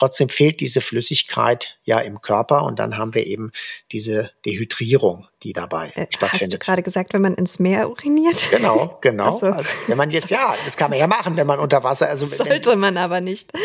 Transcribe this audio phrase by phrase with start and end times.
[0.00, 3.52] trotzdem fehlt diese Flüssigkeit ja im Körper und dann haben wir eben
[3.92, 6.32] diese Dehydrierung, die dabei äh, stattfindet.
[6.32, 8.50] Hast du gerade gesagt, wenn man ins Meer uriniert?
[8.50, 9.30] Genau, genau.
[9.30, 12.08] Also, also, wenn man jetzt, ja, das kann man ja machen, wenn man unter Wasser,
[12.08, 12.26] also.
[12.26, 13.52] Sollte wenn, man aber nicht.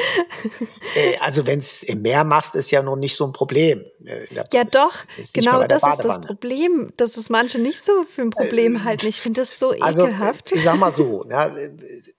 [0.96, 3.84] Äh, also wenn es im Meer machst, ist ja noch nicht so ein Problem.
[4.06, 4.94] Äh, ja doch,
[5.34, 9.08] genau das ist das Problem, dass es manche nicht so für ein Problem äh, halten.
[9.08, 10.54] Ich finde das so also, ekelhaft.
[10.54, 11.54] Ich sag mal so, ja,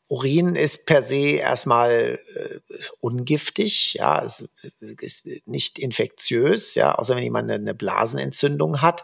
[0.08, 2.58] Urin ist per se erstmal äh,
[3.00, 4.48] ungiftig, ja, es
[5.00, 9.02] ist nicht infektiös, ja, außer wenn jemand eine, eine Blasenentzündung hat.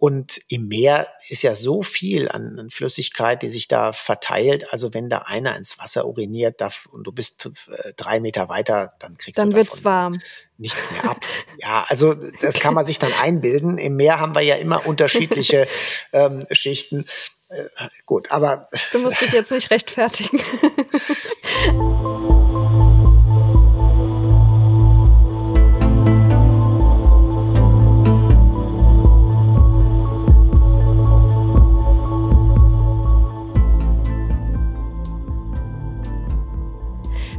[0.00, 4.72] Und im Meer ist ja so viel an, an, Flüssigkeit, die sich da verteilt.
[4.72, 8.94] Also wenn da einer ins Wasser uriniert darf, und du bist äh, drei Meter weiter,
[8.98, 10.18] dann kriegst dann du wird's warm.
[10.56, 11.18] nichts mehr ab.
[11.58, 13.76] ja, also das kann man sich dann einbilden.
[13.76, 15.68] Im Meer haben wir ja immer unterschiedliche
[16.14, 17.04] ähm, Schichten.
[17.50, 17.64] Äh,
[18.06, 18.68] gut, aber.
[18.92, 20.40] Du musst dich jetzt nicht rechtfertigen.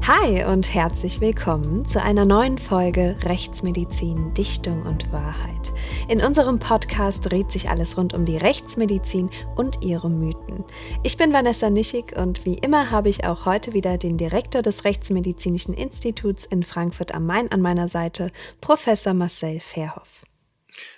[0.07, 5.71] Hi und herzlich willkommen zu einer neuen Folge Rechtsmedizin, Dichtung und Wahrheit.
[6.09, 10.65] In unserem Podcast dreht sich alles rund um die Rechtsmedizin und ihre Mythen.
[11.03, 14.85] Ich bin Vanessa Nischig und wie immer habe ich auch heute wieder den Direktor des
[14.85, 20.23] Rechtsmedizinischen Instituts in Frankfurt am Main an meiner Seite, Professor Marcel Verhoff.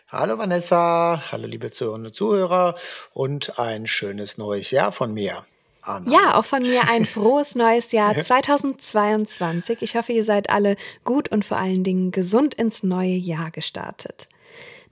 [0.08, 2.76] Hallo Vanessa, hallo liebe Zuhörerinnen und Zuhörer
[3.12, 5.44] und ein schönes neues Jahr von mir.
[5.84, 6.12] Anna.
[6.12, 9.82] Ja, auch von mir ein frohes neues Jahr 2022.
[9.82, 14.28] Ich hoffe, ihr seid alle gut und vor allen Dingen gesund ins neue Jahr gestartet.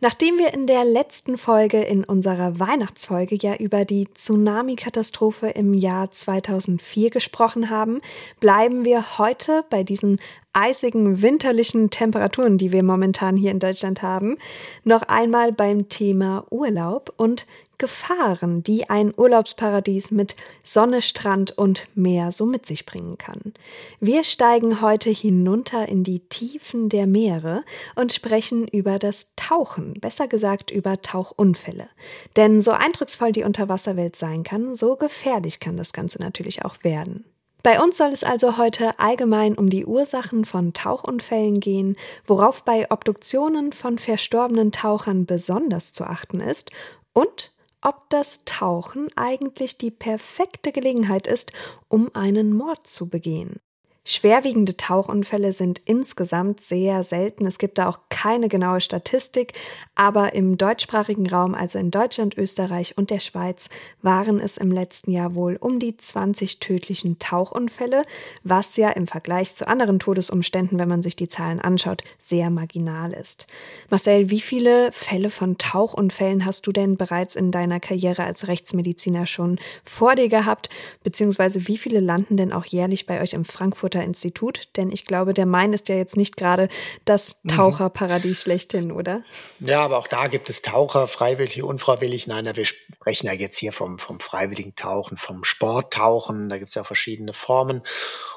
[0.04, 6.10] Nachdem wir in der letzten Folge in unserer Weihnachtsfolge ja über die Tsunami-Katastrophe im Jahr
[6.10, 8.02] 2004 gesprochen haben,
[8.40, 10.20] bleiben wir heute bei diesen
[10.54, 14.38] eisigen winterlichen Temperaturen, die wir momentan hier in Deutschland haben,
[14.84, 17.46] noch einmal beim Thema Urlaub und
[17.78, 23.54] Gefahren, die ein Urlaubsparadies mit Sonne, Strand und Meer so mit sich bringen kann.
[24.00, 27.62] Wir steigen heute hinunter in die Tiefen der Meere
[27.96, 31.88] und sprechen über das Tauchen, besser gesagt über Tauchunfälle.
[32.36, 37.26] Denn so eindrucksvoll die Unterwasserwelt sein kann, so gefährlich kann das Ganze natürlich auch werden.
[37.64, 41.96] Bei uns soll es also heute allgemein um die Ursachen von Tauchunfällen gehen,
[42.26, 46.72] worauf bei Obduktionen von verstorbenen Tauchern besonders zu achten ist
[47.14, 47.52] und
[47.82, 51.52] ob das Tauchen eigentlich die perfekte Gelegenheit ist,
[51.88, 53.60] um einen Mord zu begehen.
[54.04, 57.46] Schwerwiegende Tauchunfälle sind insgesamt sehr selten.
[57.46, 59.54] Es gibt da auch keine genaue Statistik,
[59.94, 63.70] aber im deutschsprachigen Raum, also in Deutschland, Österreich und der Schweiz,
[64.02, 68.02] waren es im letzten Jahr wohl um die 20 tödlichen Tauchunfälle,
[68.44, 73.14] was ja im Vergleich zu anderen Todesumständen, wenn man sich die Zahlen anschaut, sehr marginal
[73.14, 73.46] ist.
[73.92, 79.28] Marcel, wie viele Fälle von Tauchunfällen hast du denn bereits in deiner Karriere als Rechtsmediziner
[79.28, 80.70] schon vor dir gehabt?
[81.04, 84.68] Beziehungsweise wie viele landen denn auch jährlich bei euch im Frankfurt Frankfurter Institut?
[84.78, 86.70] Denn ich glaube, der Main ist ja jetzt nicht gerade
[87.06, 87.50] das mhm.
[87.50, 89.24] Taucherparadies schlechthin, oder?
[89.60, 92.28] Ja, aber auch da gibt es Taucher, freiwillig, unfreiwillig.
[92.28, 96.50] Nein, wir sprechen ja jetzt hier vom, vom freiwilligen Tauchen, vom Sporttauchen.
[96.50, 97.84] Da gibt es ja verschiedene Formen.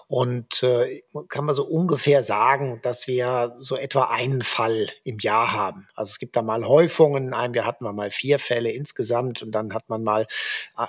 [0.06, 5.52] Und äh, kann man so ungefähr sagen, dass wir so etwa einen Fall im Jahr
[5.52, 5.88] haben.
[5.94, 7.28] Also es gibt da mal Häufungen.
[7.28, 10.26] In einem Jahr hatten wir mal vier Fälle insgesamt und dann hat man mal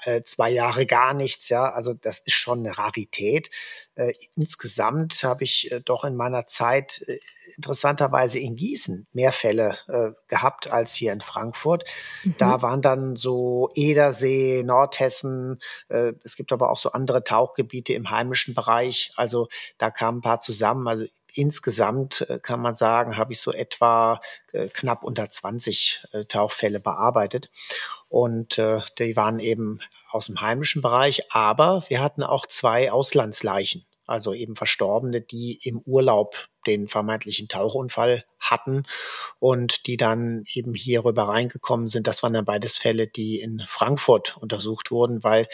[0.03, 1.49] äh, zwei Jahre gar nichts.
[1.49, 3.49] Ja, also das ist schon eine Rarität.
[3.95, 7.17] Äh, insgesamt habe ich äh, doch in meiner Zeit äh,
[7.55, 11.85] interessanterweise in Gießen mehr Fälle äh, gehabt als hier in Frankfurt.
[12.23, 12.35] Mhm.
[12.37, 15.59] Da waren dann so Edersee, Nordhessen.
[15.89, 19.04] Äh, es gibt aber auch so andere Tauchgebiete im heimischen Bereich.
[19.15, 20.87] Also da kamen ein paar zusammen.
[20.87, 24.21] Also insgesamt äh, kann man sagen, habe ich so etwa
[24.53, 27.49] äh, knapp unter 20 äh, Tauchfälle bearbeitet.
[28.07, 28.61] Und
[28.99, 34.55] die waren eben aus dem heimischen Bereich, aber wir hatten auch zwei Auslandsleichen also eben
[34.55, 38.83] Verstorbene, die im Urlaub den vermeintlichen Tauchunfall hatten
[39.39, 42.07] und die dann eben hier rüber reingekommen sind.
[42.07, 45.47] Das waren dann beides Fälle, die in Frankfurt untersucht wurden, weil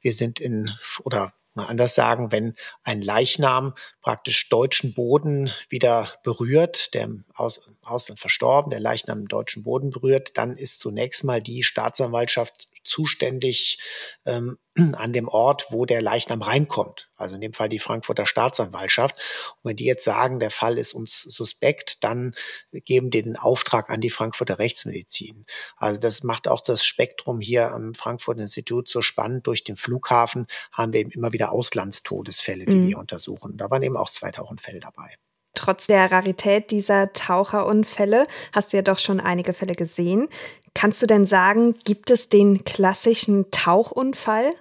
[0.00, 0.70] wir sind in
[1.02, 8.18] oder mal anders sagen, wenn ein Leichnam praktisch deutschen Boden wieder berührt, der im Ausland
[8.18, 13.78] verstorben, der Leichnam im deutschen Boden berührt, dann ist zunächst mal die Staatsanwaltschaft zuständig
[14.24, 14.58] ähm,
[14.94, 17.10] an dem Ort, wo der Leichnam reinkommt.
[17.16, 19.16] Also in dem Fall die Frankfurter Staatsanwaltschaft.
[19.62, 22.34] Und wenn die jetzt sagen, der Fall ist uns suspekt, dann
[22.72, 25.44] geben die den Auftrag an die Frankfurter Rechtsmedizin.
[25.76, 29.46] Also das macht auch das Spektrum hier am Frankfurter Institut so spannend.
[29.46, 32.88] Durch den Flughafen haben wir eben immer wieder Auslandstodesfälle, die mhm.
[32.88, 33.56] wir untersuchen.
[33.56, 35.16] Da waren eben auch 2000 Fälle dabei.
[35.54, 40.28] Trotz der Rarität dieser Taucherunfälle hast du ja doch schon einige Fälle gesehen.
[40.78, 44.52] Kannst du denn sagen, gibt es den klassischen Tauchunfall?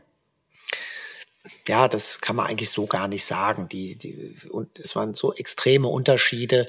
[1.67, 3.67] ja, das kann man eigentlich so gar nicht sagen.
[3.69, 6.67] Die, die, und es waren so extreme Unterschiede,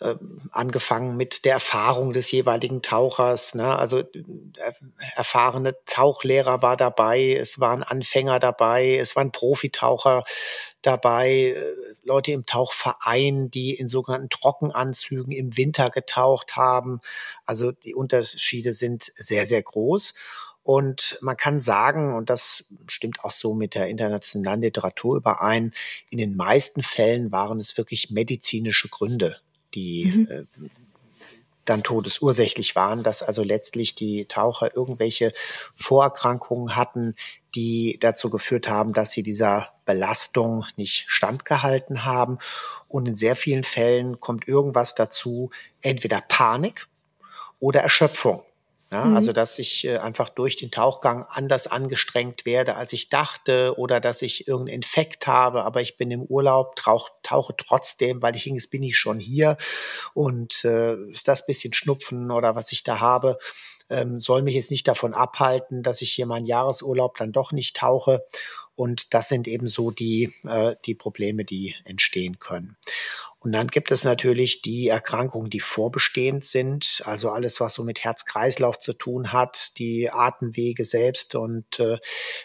[0.00, 0.14] äh,
[0.50, 3.54] angefangen mit der Erfahrung des jeweiligen Tauchers.
[3.54, 3.76] Ne?
[3.76, 4.06] Also äh,
[5.14, 10.24] erfahrene Tauchlehrer war dabei, es waren Anfänger dabei, es waren Profitaucher
[10.82, 17.00] dabei, äh, Leute im Tauchverein, die in sogenannten Trockenanzügen im Winter getaucht haben.
[17.46, 20.14] Also die Unterschiede sind sehr, sehr groß.
[20.62, 25.72] Und man kann sagen, und das stimmt auch so mit der internationalen Literatur überein,
[26.10, 29.36] in den meisten Fällen waren es wirklich medizinische Gründe,
[29.74, 30.28] die mhm.
[30.30, 30.44] äh,
[31.64, 35.32] dann todesursächlich waren, dass also letztlich die Taucher irgendwelche
[35.74, 37.14] Vorerkrankungen hatten,
[37.54, 42.38] die dazu geführt haben, dass sie dieser Belastung nicht standgehalten haben.
[42.88, 45.50] Und in sehr vielen Fällen kommt irgendwas dazu,
[45.82, 46.88] entweder Panik
[47.58, 48.42] oder Erschöpfung.
[48.92, 49.16] Ja, mhm.
[49.16, 54.00] Also, dass ich äh, einfach durch den Tauchgang anders angestrengt werde, als ich dachte, oder
[54.00, 58.46] dass ich irgendeinen Infekt habe, aber ich bin im Urlaub, trauch, tauche trotzdem, weil ich
[58.46, 59.56] jetzt bin ich schon hier
[60.14, 63.38] und äh, das bisschen Schnupfen oder was ich da habe,
[63.90, 67.76] ähm, soll mich jetzt nicht davon abhalten, dass ich hier meinen Jahresurlaub dann doch nicht
[67.76, 68.24] tauche.
[68.80, 72.78] Und das sind eben so die, äh, die Probleme, die entstehen können.
[73.38, 78.02] Und dann gibt es natürlich die Erkrankungen, die vorbestehend sind, also alles, was so mit
[78.04, 81.34] Herz-Kreislauf zu tun hat, die Atemwege selbst.
[81.34, 81.98] Und äh,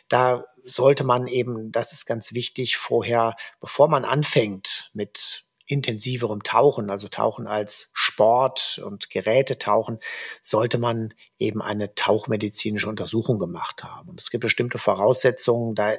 [0.09, 6.89] da sollte man eben, das ist ganz wichtig, vorher, bevor man anfängt mit intensiverem Tauchen,
[6.89, 9.99] also Tauchen als Sport und Gerätetauchen,
[10.41, 14.09] sollte man eben eine tauchmedizinische Untersuchung gemacht haben.
[14.09, 15.95] Und es gibt bestimmte Voraussetzungen, da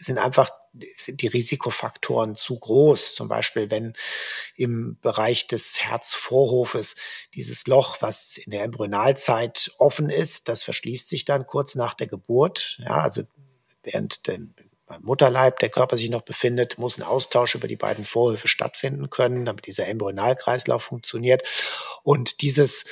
[0.00, 0.48] sind einfach
[0.96, 3.14] sind die Risikofaktoren zu groß.
[3.14, 3.94] Zum Beispiel, wenn
[4.56, 6.96] im Bereich des Herzvorhofes
[7.34, 12.06] dieses Loch, was in der Embryonalzeit offen ist, das verschließt sich dann kurz nach der
[12.06, 12.78] Geburt.
[12.82, 13.22] Ja, also
[13.82, 14.54] während den,
[14.86, 19.10] beim Mutterleib der Körper sich noch befindet, muss ein Austausch über die beiden Vorhöfe stattfinden
[19.10, 21.42] können, damit dieser Embryonalkreislauf funktioniert.
[22.02, 22.84] Und dieses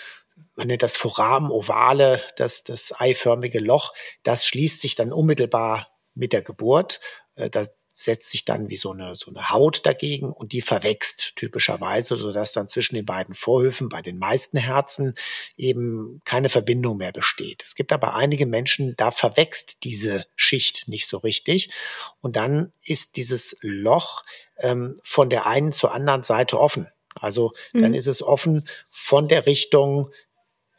[0.55, 6.33] man nennt das Foramen ovale, das, das eiförmige Loch, das schließt sich dann unmittelbar mit
[6.33, 7.01] der Geburt.
[7.35, 11.37] Äh, da setzt sich dann wie so eine, so eine Haut dagegen und die verwächst
[11.37, 15.15] typischerweise, sodass dann zwischen den beiden Vorhöfen bei den meisten Herzen
[15.57, 17.63] eben keine Verbindung mehr besteht.
[17.65, 21.71] Es gibt aber einige Menschen, da verwächst diese Schicht nicht so richtig
[22.21, 24.25] und dann ist dieses Loch
[24.59, 26.89] ähm, von der einen zur anderen Seite offen.
[27.15, 27.95] Also dann mhm.
[27.95, 30.11] ist es offen von der Richtung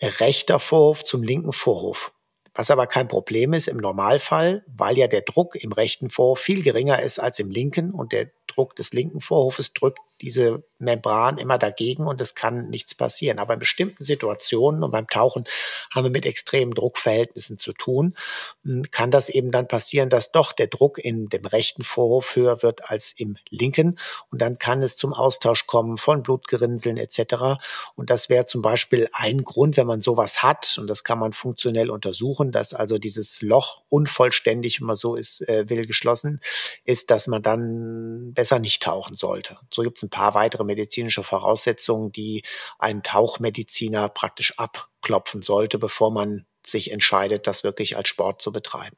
[0.02, 2.12] rechter Vorhof zum linken Vorhof.
[2.56, 6.64] Was aber kein Problem ist im Normalfall, weil ja der Druck im rechten Vorhof viel
[6.64, 11.57] geringer ist als im linken und der Druck des linken Vorhofes drückt diese Membran immer
[11.57, 13.40] dagegen und es kann nichts passieren.
[13.40, 15.44] Aber in bestimmten Situationen und beim Tauchen
[15.92, 18.16] haben wir mit extremen Druckverhältnissen zu tun,
[18.63, 22.63] hm, kann das eben dann passieren, dass doch der Druck in dem rechten Vorhof höher
[22.63, 24.00] wird als im linken
[24.30, 27.62] und dann kann es zum Austausch kommen von Blutgerinnseln etc.
[27.96, 31.34] Und das wäre zum Beispiel ein Grund, wenn man sowas hat und das kann man
[31.34, 36.39] funktionell untersuchen, dass also dieses Loch unvollständig, wenn man so ist, äh, will, geschlossen
[36.86, 39.57] ist, dass man dann besser nicht tauchen sollte.
[39.74, 42.44] So gibt es ein paar weitere medizinische Voraussetzungen, die
[42.78, 48.98] ein Tauchmediziner praktisch abklopfen sollte, bevor man sich entscheidet, das wirklich als Sport zu betreiben.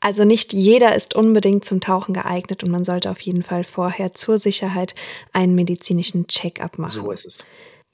[0.00, 4.14] Also nicht jeder ist unbedingt zum Tauchen geeignet und man sollte auf jeden Fall vorher
[4.14, 4.94] zur Sicherheit
[5.34, 6.92] einen medizinischen Check-up machen.
[6.92, 7.44] So ist es.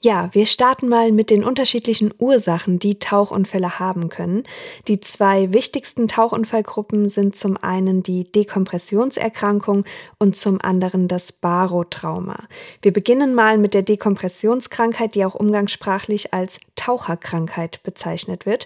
[0.05, 4.43] Ja, wir starten mal mit den unterschiedlichen Ursachen, die Tauchunfälle haben können.
[4.89, 9.85] Die zwei wichtigsten Tauchunfallgruppen sind zum einen die Dekompressionserkrankung
[10.19, 12.35] und zum anderen das Barotrauma.
[12.81, 18.65] Wir beginnen mal mit der Dekompressionskrankheit, die auch umgangssprachlich als Taucherkrankheit bezeichnet wird.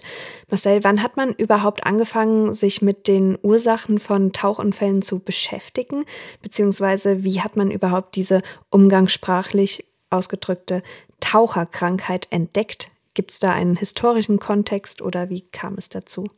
[0.50, 6.04] Marcel, wann hat man überhaupt angefangen, sich mit den Ursachen von Tauchunfällen zu beschäftigen?
[6.42, 10.82] Beziehungsweise wie hat man überhaupt diese umgangssprachlich ausgedrückte
[11.20, 12.90] Taucherkrankheit entdeckt?
[13.18, 16.30] Gibt es da einen historischen Kontext oder wie kam es dazu?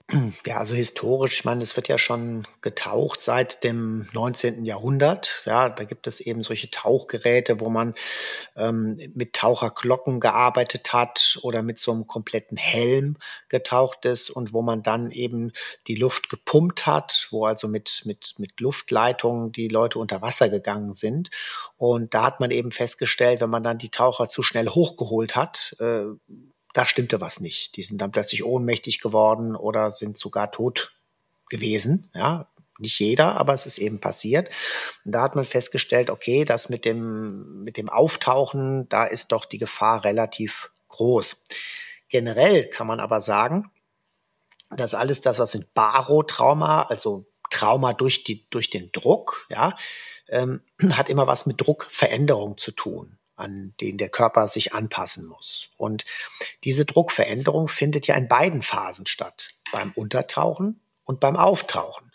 [0.46, 4.64] Ja, also historisch, ich meine, es wird ja schon getaucht seit dem 19.
[4.64, 5.42] Jahrhundert.
[5.44, 7.92] Ja, da gibt es eben solche Tauchgeräte, wo man
[8.56, 13.18] ähm, mit Taucherglocken gearbeitet hat oder mit so einem kompletten Helm
[13.50, 15.52] getaucht ist und wo man dann eben
[15.86, 20.94] die Luft gepumpt hat, wo also mit, mit, mit Luftleitungen die Leute unter Wasser gegangen
[20.94, 21.28] sind.
[21.76, 25.76] Und da hat man eben festgestellt, wenn man dann die Taucher zu schnell hochgeholt hat,
[25.78, 26.04] äh,
[26.72, 27.76] da stimmte was nicht.
[27.76, 30.92] Die sind dann plötzlich ohnmächtig geworden oder sind sogar tot
[31.48, 32.10] gewesen.
[32.14, 32.48] Ja,
[32.78, 34.48] nicht jeder, aber es ist eben passiert.
[35.04, 39.44] Und da hat man festgestellt, okay, das mit dem, mit dem Auftauchen, da ist doch
[39.44, 41.44] die Gefahr relativ groß.
[42.08, 43.70] Generell kann man aber sagen,
[44.70, 49.76] dass alles das, was mit Barotrauma, also Trauma durch, die, durch den Druck, ja,
[50.28, 50.62] ähm,
[50.92, 55.68] hat immer was mit Druckveränderung zu tun, an den der Körper sich anpassen muss.
[55.76, 56.04] Und
[56.64, 62.12] diese Druckveränderung findet ja in beiden Phasen statt, beim Untertauchen und beim Auftauchen.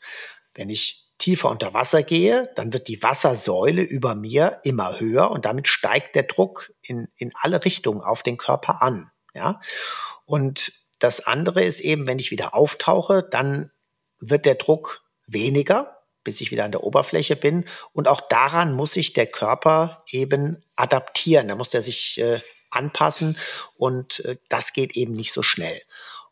[0.54, 5.46] Wenn ich tiefer unter Wasser gehe, dann wird die Wassersäule über mir immer höher und
[5.46, 9.12] damit steigt der Druck in, in alle Richtungen auf den Körper an.
[9.34, 9.62] Ja?
[10.26, 13.72] Und das andere ist eben, wenn ich wieder auftauche, dann
[14.20, 15.95] wird der Druck weniger,
[16.26, 17.64] bis ich wieder an der Oberfläche bin.
[17.94, 21.48] Und auch daran muss sich der Körper eben adaptieren.
[21.48, 23.38] Da muss er sich äh, anpassen
[23.78, 25.82] und äh, das geht eben nicht so schnell.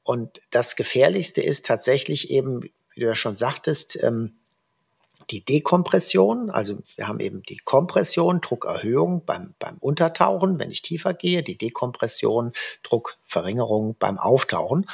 [0.04, 4.36] Und das Gefährlichste ist tatsächlich eben, wie du ja schon sagtest, ähm,
[5.30, 11.14] die Dekompression, also wir haben eben die Kompression, Druckerhöhung beim, beim Untertauchen, wenn ich tiefer
[11.14, 12.52] gehe, die Dekompression,
[12.84, 14.86] Druckverringerung beim Auftauchen.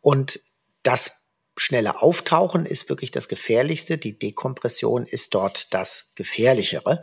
[0.00, 0.40] Und
[0.82, 1.27] das
[1.58, 3.98] schnelle Auftauchen ist wirklich das Gefährlichste.
[3.98, 7.02] Die Dekompression ist dort das Gefährlichere.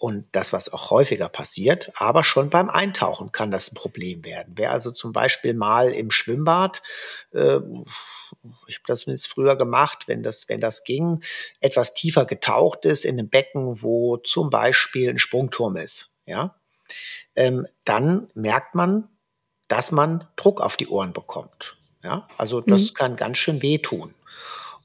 [0.00, 4.54] Und das, was auch häufiger passiert, aber schon beim Eintauchen kann das ein Problem werden.
[4.56, 6.82] Wer also zum Beispiel mal im Schwimmbad,
[7.32, 7.58] äh,
[8.66, 11.22] ich habe das zumindest früher gemacht, wenn das, wenn das ging,
[11.60, 16.58] etwas tiefer getaucht ist in einem Becken, wo zum Beispiel ein Sprungturm ist, ja,
[17.36, 19.08] ähm, dann merkt man,
[19.68, 21.76] dass man Druck auf die Ohren bekommt.
[22.02, 22.94] Ja, also das mhm.
[22.94, 24.14] kann ganz schön wehtun.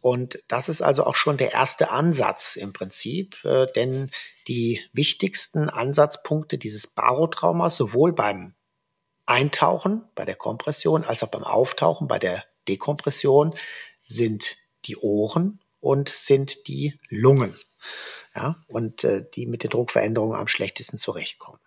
[0.02, 4.12] Und das ist also auch schon der erste Ansatz im Prinzip, äh, denn
[4.48, 8.54] die wichtigsten Ansatzpunkte dieses Barotraumas, sowohl beim
[9.26, 13.56] Eintauchen, bei der Kompression, als auch beim Auftauchen, bei der Dekompression,
[14.02, 17.56] sind die Ohren und sind die Lungen.
[18.36, 21.60] Ja, und äh, die mit den Druckveränderungen am schlechtesten zurechtkommen.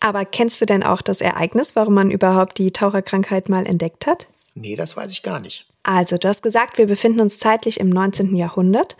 [0.00, 4.26] Aber kennst du denn auch das Ereignis, warum man überhaupt die Taucherkrankheit mal entdeckt hat?
[4.60, 5.66] Nee, das weiß ich gar nicht.
[5.82, 8.36] Also, du hast gesagt, wir befinden uns zeitlich im 19.
[8.36, 8.96] Jahrhundert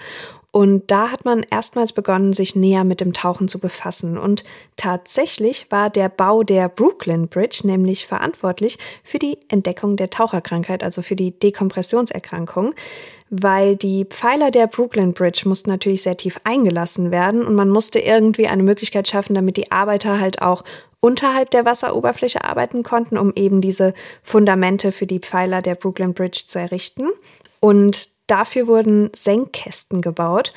[0.51, 4.17] und da hat man erstmals begonnen, sich näher mit dem Tauchen zu befassen.
[4.17, 4.45] Und
[4.77, 11.03] tatsächlich war der Bau der Brooklyn Bridge nämlich verantwortlich für die Entdeckung der Taucherkrankheit, also
[11.03, 12.75] für die Dekompressionserkrankung,
[13.29, 17.99] weil die Pfeiler der Brooklyn Bridge mussten natürlich sehr tief eingelassen werden und man musste
[17.99, 20.65] irgendwie eine Möglichkeit schaffen, damit die Arbeiter halt auch
[21.01, 26.45] unterhalb der Wasseroberfläche arbeiten konnten, um eben diese Fundamente für die Pfeiler der Brooklyn Bridge
[26.47, 27.09] zu errichten.
[27.61, 30.53] Und dafür wurden Senkkästen gebaut.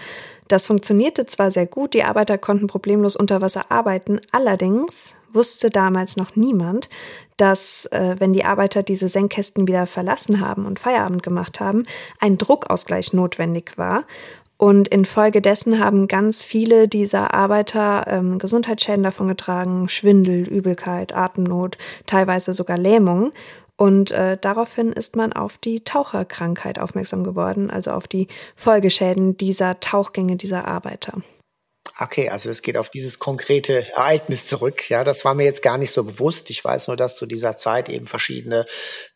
[0.48, 6.18] Das funktionierte zwar sehr gut, die Arbeiter konnten problemlos unter Wasser arbeiten, allerdings wusste damals
[6.18, 6.90] noch niemand,
[7.38, 11.86] dass, äh, wenn die Arbeiter diese Senkkästen wieder verlassen haben und Feierabend gemacht haben,
[12.20, 14.04] ein Druckausgleich notwendig war.
[14.64, 22.54] Und infolgedessen haben ganz viele dieser Arbeiter ähm, Gesundheitsschäden davon getragen, Schwindel, Übelkeit, Atemnot, teilweise
[22.54, 23.32] sogar Lähmung.
[23.76, 29.80] Und äh, daraufhin ist man auf die Taucherkrankheit aufmerksam geworden, also auf die Folgeschäden dieser
[29.80, 31.14] Tauchgänge dieser Arbeiter.
[32.04, 34.90] Okay, also es geht auf dieses konkrete Ereignis zurück.
[34.90, 36.50] Ja, das war mir jetzt gar nicht so bewusst.
[36.50, 38.66] Ich weiß nur, dass zu dieser Zeit eben verschiedene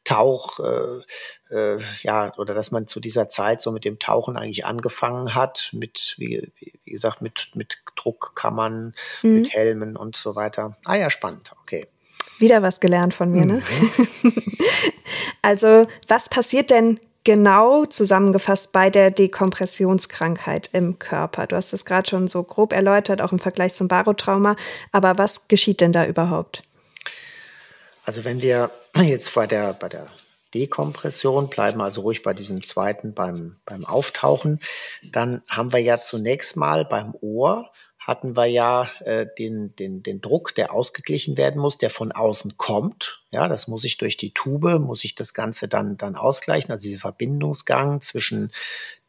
[0.03, 4.65] Tauch, äh, äh, ja, oder dass man zu dieser Zeit so mit dem Tauchen eigentlich
[4.67, 6.51] angefangen hat, mit, wie,
[6.83, 9.33] wie gesagt, mit, mit Druckkammern, mhm.
[9.33, 10.77] mit Helmen und so weiter.
[10.83, 11.53] Ah ja, spannend.
[11.63, 11.87] Okay.
[12.37, 13.63] Wieder was gelernt von mir, ne?
[14.21, 14.33] Mhm.
[15.41, 21.47] also, was passiert denn genau zusammengefasst bei der Dekompressionskrankheit im Körper?
[21.47, 24.55] Du hast es gerade schon so grob erläutert, auch im Vergleich zum Barotrauma.
[24.93, 26.63] Aber was geschieht denn da überhaupt?
[28.05, 30.07] Also wenn wir jetzt bei der, bei der
[30.53, 34.61] Dekompression bleiben, also ruhig bei diesem zweiten beim, beim Auftauchen,
[35.11, 37.69] dann haben wir ja zunächst mal beim Ohr
[38.05, 42.55] hatten wir ja äh, den, den, den Druck, der ausgeglichen werden muss, der von außen
[42.55, 43.23] kommt.
[43.31, 46.71] Ja, das muss ich durch die Tube, muss ich das Ganze dann, dann ausgleichen.
[46.71, 48.53] Also dieser Verbindungsgang zwischen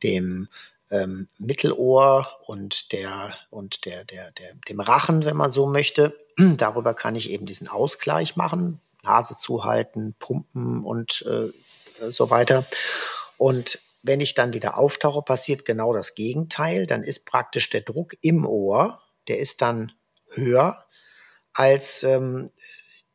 [0.02, 0.48] dem
[0.90, 6.18] ähm, Mittelohr und der und der, der, der, dem Rachen, wenn man so möchte.
[6.38, 11.52] Darüber kann ich eben diesen Ausgleich machen, Nase zuhalten, pumpen und äh,
[12.10, 12.64] so weiter.
[13.36, 16.86] Und wenn ich dann wieder auftauche, passiert genau das Gegenteil.
[16.86, 19.92] Dann ist praktisch der Druck im Ohr, der ist dann
[20.30, 20.84] höher
[21.52, 22.50] als ähm,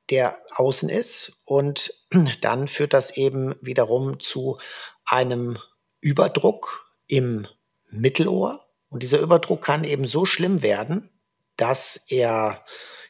[0.09, 1.41] der außen ist.
[1.45, 1.93] Und
[2.41, 4.59] dann führt das eben wiederum zu
[5.05, 5.57] einem
[5.99, 7.47] Überdruck im
[7.89, 8.65] Mittelohr.
[8.89, 11.09] Und dieser Überdruck kann eben so schlimm werden,
[11.55, 12.65] dass er,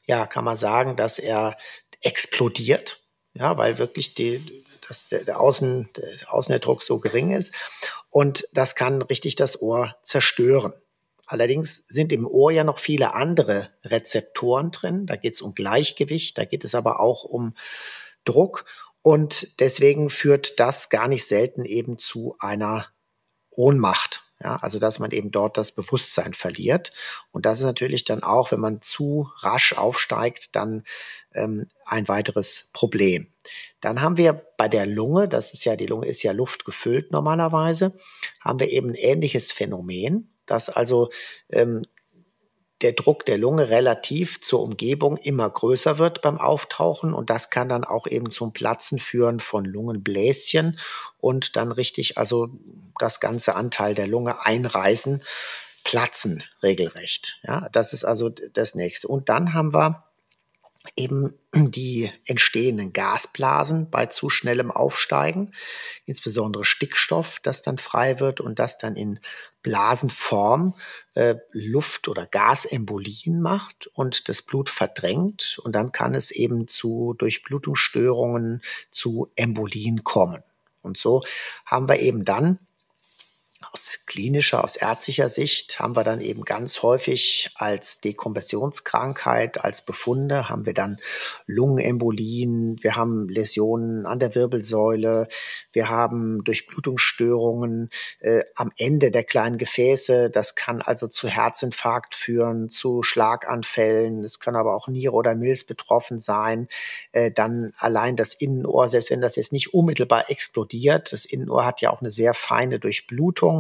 [0.06, 1.58] ja, kann man sagen, dass er
[2.02, 3.04] explodiert.
[3.34, 7.56] Ja, weil wirklich die, dass der, der, Außen, der Außen der Druck so gering ist.
[8.10, 10.74] Und das kann richtig das Ohr zerstören.
[11.26, 15.06] Allerdings sind im Ohr ja noch viele andere Rezeptoren drin.
[15.06, 17.56] Da geht es um Gleichgewicht, da geht es aber auch um
[18.26, 18.66] Druck.
[19.02, 22.88] Und deswegen führt das gar nicht selten eben zu einer
[23.50, 24.24] Ohnmacht.
[24.44, 26.92] Ja, also dass man eben dort das Bewusstsein verliert.
[27.32, 30.84] Und das ist natürlich dann auch, wenn man zu rasch aufsteigt, dann
[31.34, 33.31] ähm, ein weiteres Problem.
[33.80, 37.98] Dann haben wir bei der Lunge, das ist ja, die Lunge ist ja luftgefüllt normalerweise,
[38.40, 41.10] haben wir eben ein ähnliches Phänomen, dass also
[41.50, 41.84] ähm,
[42.82, 47.70] der Druck der Lunge relativ zur Umgebung immer größer wird beim Auftauchen und das kann
[47.70, 50.80] dann auch eben zum Platzen führen von Lungenbläschen
[51.20, 52.50] und dann richtig also
[53.00, 55.24] das ganze Anteil der Lunge einreißen,
[55.84, 57.40] platzen regelrecht.
[57.44, 59.08] Ja, das ist also das nächste.
[59.08, 60.11] Und dann haben wir
[60.96, 65.54] eben die entstehenden Gasblasen bei zu schnellem Aufsteigen,
[66.06, 69.20] insbesondere Stickstoff, das dann frei wird und das dann in
[69.64, 70.76] Blasenform
[71.14, 77.14] äh, Luft- oder Gasembolien macht und das Blut verdrängt und dann kann es eben zu
[77.18, 78.62] Durchblutungsstörungen,
[78.92, 80.44] zu Embolien kommen.
[80.82, 81.24] Und so
[81.66, 82.60] haben wir eben dann
[83.72, 90.50] aus klinischer, aus ärztlicher Sicht haben wir dann eben ganz häufig als Dekompressionskrankheit, als Befunde,
[90.50, 90.98] haben wir dann
[91.46, 95.28] Lungenembolien, wir haben Läsionen an der Wirbelsäule,
[95.72, 97.90] wir haben Durchblutungsstörungen
[98.20, 100.30] äh, am Ende der kleinen Gefäße.
[100.30, 104.24] Das kann also zu Herzinfarkt führen, zu Schlaganfällen.
[104.24, 106.68] Es kann aber auch Niere oder Milz betroffen sein.
[107.12, 111.82] Äh, dann allein das Innenohr, selbst wenn das jetzt nicht unmittelbar explodiert, das Innenohr hat
[111.82, 113.51] ja auch eine sehr feine Durchblutung.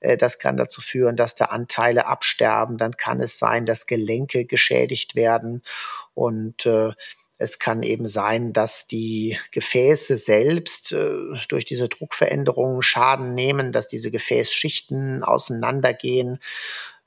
[0.00, 2.78] Äh, das kann dazu führen, dass da Anteile absterben.
[2.78, 5.62] Dann kann es sein, dass Gelenke geschädigt werden
[6.14, 6.92] und äh,
[7.38, 11.14] es kann eben sein, dass die Gefäße selbst äh,
[11.48, 16.38] durch diese Druckveränderungen Schaden nehmen, dass diese Gefäßschichten auseinandergehen.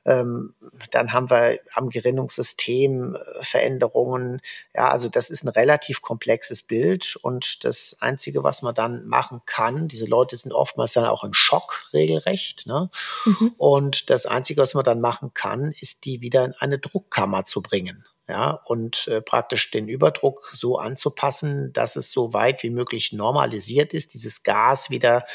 [0.09, 0.55] Ähm,
[0.89, 4.41] dann haben wir am Gerinnungssystem äh, Veränderungen.
[4.75, 9.41] Ja, also das ist ein relativ komplexes Bild und das Einzige, was man dann machen
[9.45, 12.65] kann, diese Leute sind oftmals dann auch im Schock regelrecht.
[12.65, 12.89] Ne?
[13.25, 13.53] Mhm.
[13.57, 17.61] Und das Einzige, was man dann machen kann, ist die wieder in eine Druckkammer zu
[17.61, 23.11] bringen ja, und äh, praktisch den Überdruck so anzupassen, dass es so weit wie möglich
[23.11, 25.25] normalisiert ist, dieses Gas wieder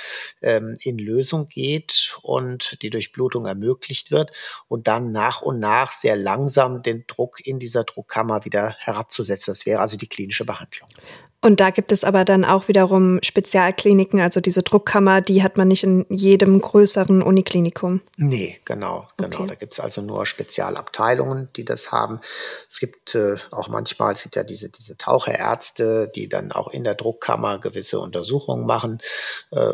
[0.42, 4.30] ähm, in Lösung geht und die Durchblutung ermöglicht wird
[4.68, 9.50] und dann nach und nach sehr langsam den Druck in dieser Druckkammer wieder herabzusetzen.
[9.50, 10.88] Das wäre also die klinische Behandlung.
[11.44, 15.68] Und da gibt es aber dann auch wiederum Spezialkliniken, also diese Druckkammer, die hat man
[15.68, 18.00] nicht in jedem größeren Uniklinikum.
[18.16, 19.40] Nee, genau, genau.
[19.40, 19.48] Okay.
[19.48, 22.20] Da gibt es also nur Spezialabteilungen, die das haben.
[22.70, 26.82] Es gibt äh, auch manchmal, es gibt ja diese, diese Taucherärzte, die dann auch in
[26.82, 29.02] der Druckkammer gewisse Untersuchungen machen.
[29.50, 29.68] Äh,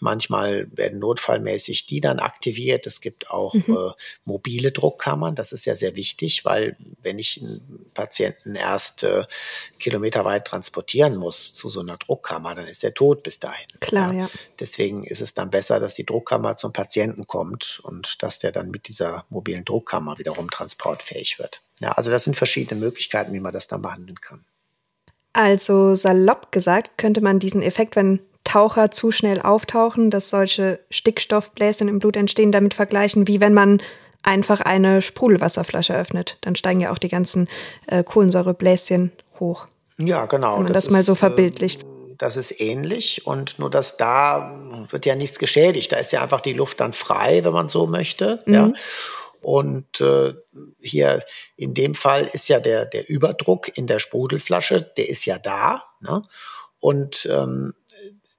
[0.00, 2.86] manchmal werden notfallmäßig die dann aktiviert.
[2.86, 3.64] Es gibt auch mhm.
[3.74, 3.92] äh,
[4.26, 5.34] mobile Druckkammern.
[5.34, 9.24] Das ist ja sehr wichtig, weil wenn ich einen Patienten erst äh,
[9.78, 13.66] kilometerweit transportieren rein muss zu so einer Druckkammer, dann ist der tot bis dahin.
[13.80, 14.22] Klar, ja.
[14.22, 14.30] ja.
[14.60, 18.70] Deswegen ist es dann besser, dass die Druckkammer zum Patienten kommt und dass der dann
[18.70, 21.62] mit dieser mobilen Druckkammer wiederum transportfähig wird.
[21.80, 24.44] Ja, also das sind verschiedene Möglichkeiten, wie man das dann behandeln kann.
[25.32, 31.88] Also salopp gesagt, könnte man diesen Effekt, wenn Taucher zu schnell auftauchen, dass solche Stickstoffbläschen
[31.88, 33.82] im Blut entstehen, damit vergleichen, wie wenn man
[34.22, 36.38] einfach eine Sprudelwasserflasche öffnet.
[36.42, 37.48] Dann steigen ja auch die ganzen
[37.86, 39.66] äh, Kohlensäurebläschen hoch.
[39.98, 40.56] Ja, genau.
[40.56, 41.82] Wenn man das, das mal so verbildlicht.
[41.82, 45.92] Ähm, das ist ähnlich und nur dass da wird ja nichts geschädigt.
[45.92, 48.42] Da ist ja einfach die Luft dann frei, wenn man so möchte.
[48.46, 48.54] Mhm.
[48.54, 48.72] Ja.
[49.40, 50.34] Und äh,
[50.80, 51.22] hier
[51.56, 55.84] in dem Fall ist ja der, der Überdruck in der Sprudelflasche, der ist ja da.
[56.00, 56.22] Ne?
[56.80, 57.74] Und ähm,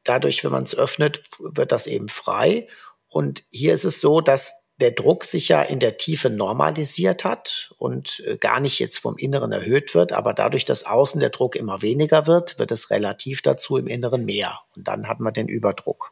[0.04, 2.68] dadurch, wenn man es öffnet, wird das eben frei.
[3.08, 7.74] Und hier ist es so, dass der Druck sich ja in der Tiefe normalisiert hat
[7.78, 11.56] und äh, gar nicht jetzt vom Inneren erhöht wird, aber dadurch, dass außen der Druck
[11.56, 14.60] immer weniger wird, wird es relativ dazu im Inneren mehr.
[14.76, 16.12] Und dann hat man den Überdruck.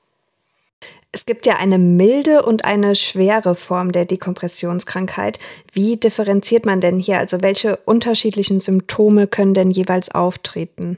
[1.12, 5.38] Es gibt ja eine milde und eine schwere Form der Dekompressionskrankheit.
[5.71, 7.19] Wie differenziert man denn hier?
[7.19, 10.97] Also welche unterschiedlichen Symptome können denn jeweils auftreten?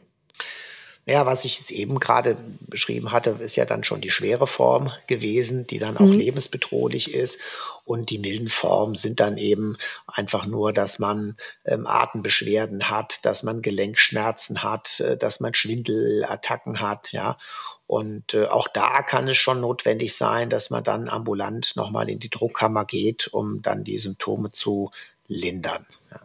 [1.07, 4.91] Ja, was ich jetzt eben gerade beschrieben hatte, ist ja dann schon die schwere Form
[5.05, 6.17] gewesen, die dann auch mhm.
[6.17, 7.39] lebensbedrohlich ist.
[7.85, 13.43] Und die milden Formen sind dann eben einfach nur, dass man ähm, Atembeschwerden hat, dass
[13.43, 17.37] man Gelenkschmerzen hat, äh, dass man Schwindelattacken hat, ja.
[17.85, 22.17] Und äh, auch da kann es schon notwendig sein, dass man dann ambulant nochmal in
[22.17, 24.89] die Druckkammer geht, um dann die Symptome zu
[25.27, 25.85] lindern.
[26.09, 26.19] Ja.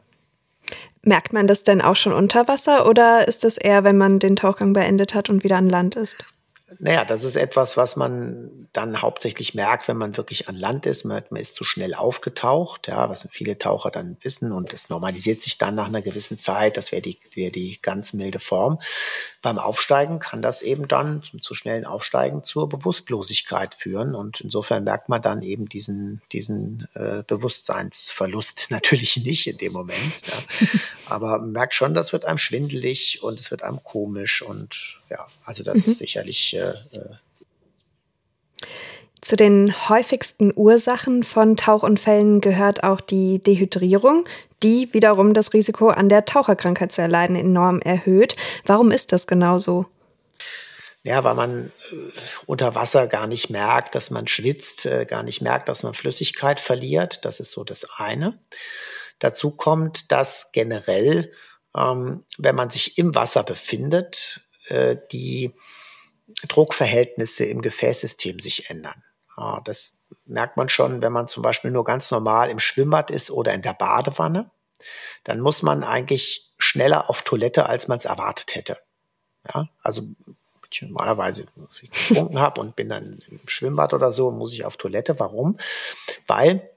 [1.02, 4.36] Merkt man das denn auch schon unter Wasser oder ist das eher, wenn man den
[4.36, 6.16] Tauchgang beendet hat und wieder an Land ist?
[6.78, 11.04] Naja, das ist etwas, was man dann hauptsächlich merkt, wenn man wirklich an Land ist.
[11.04, 15.42] Man, man ist zu schnell aufgetaucht, ja, was viele Taucher dann wissen und es normalisiert
[15.42, 16.76] sich dann nach einer gewissen Zeit.
[16.76, 18.80] Das wäre die, wäre die ganz milde Form.
[19.42, 24.84] Beim Aufsteigen kann das eben dann zum zu schnellen Aufsteigen zur Bewusstlosigkeit führen und insofern
[24.84, 30.22] merkt man dann eben diesen, diesen äh, Bewusstseinsverlust natürlich nicht in dem Moment.
[30.26, 30.68] Ja.
[31.06, 35.26] Aber man merkt schon, das wird einem schwindelig und es wird einem komisch und ja,
[35.44, 35.92] also das mhm.
[35.92, 36.98] ist sicherlich äh,
[39.20, 44.24] zu den häufigsten Ursachen von Tauchunfällen gehört auch die Dehydrierung,
[44.62, 48.36] die wiederum das Risiko an der Taucherkrankheit zu erleiden enorm erhöht.
[48.64, 49.86] Warum ist das genau so?
[51.02, 51.96] Ja, weil man äh,
[52.46, 56.60] unter Wasser gar nicht merkt, dass man schwitzt, äh, gar nicht merkt, dass man Flüssigkeit
[56.60, 57.24] verliert.
[57.24, 58.38] Das ist so das eine.
[59.18, 61.32] Dazu kommt, dass generell,
[61.76, 65.54] ähm, wenn man sich im Wasser befindet, äh, die
[66.48, 69.02] Druckverhältnisse im Gefäßsystem sich ändern.
[69.64, 73.54] Das merkt man schon, wenn man zum Beispiel nur ganz normal im Schwimmbad ist oder
[73.54, 74.50] in der Badewanne.
[75.24, 78.78] Dann muss man eigentlich schneller auf Toilette, als man es erwartet hätte.
[79.46, 80.02] Ja, also
[80.80, 84.76] normalerweise, was ich getrunken habe und bin dann im Schwimmbad oder so, muss ich auf
[84.76, 85.18] Toilette.
[85.18, 85.58] Warum?
[86.26, 86.69] Weil,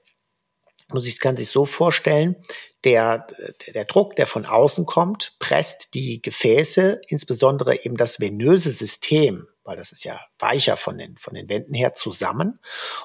[0.88, 2.36] muss ich, kann sich so vorstellen,
[2.84, 3.26] der,
[3.72, 9.76] der Druck, der von außen kommt, presst die Gefäße, insbesondere eben das venöse System, weil
[9.76, 12.60] das ist ja weicher von den, von den Wänden her zusammen.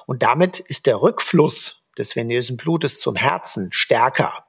[0.06, 4.46] Und damit ist der Rückfluss des venösen Blutes zum Herzen stärker.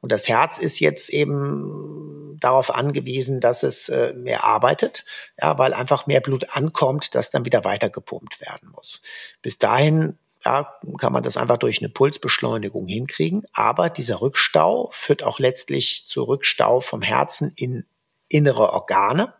[0.00, 5.04] Und das Herz ist jetzt eben darauf angewiesen, dass es äh, mehr arbeitet,
[5.40, 9.02] ja, weil einfach mehr Blut ankommt, das dann wieder weitergepumpt werden muss.
[9.42, 13.44] Bis dahin ja, kann man das einfach durch eine Pulsbeschleunigung hinkriegen.
[13.52, 17.84] Aber dieser Rückstau führt auch letztlich zu Rückstau vom Herzen in
[18.28, 19.34] innere Organe,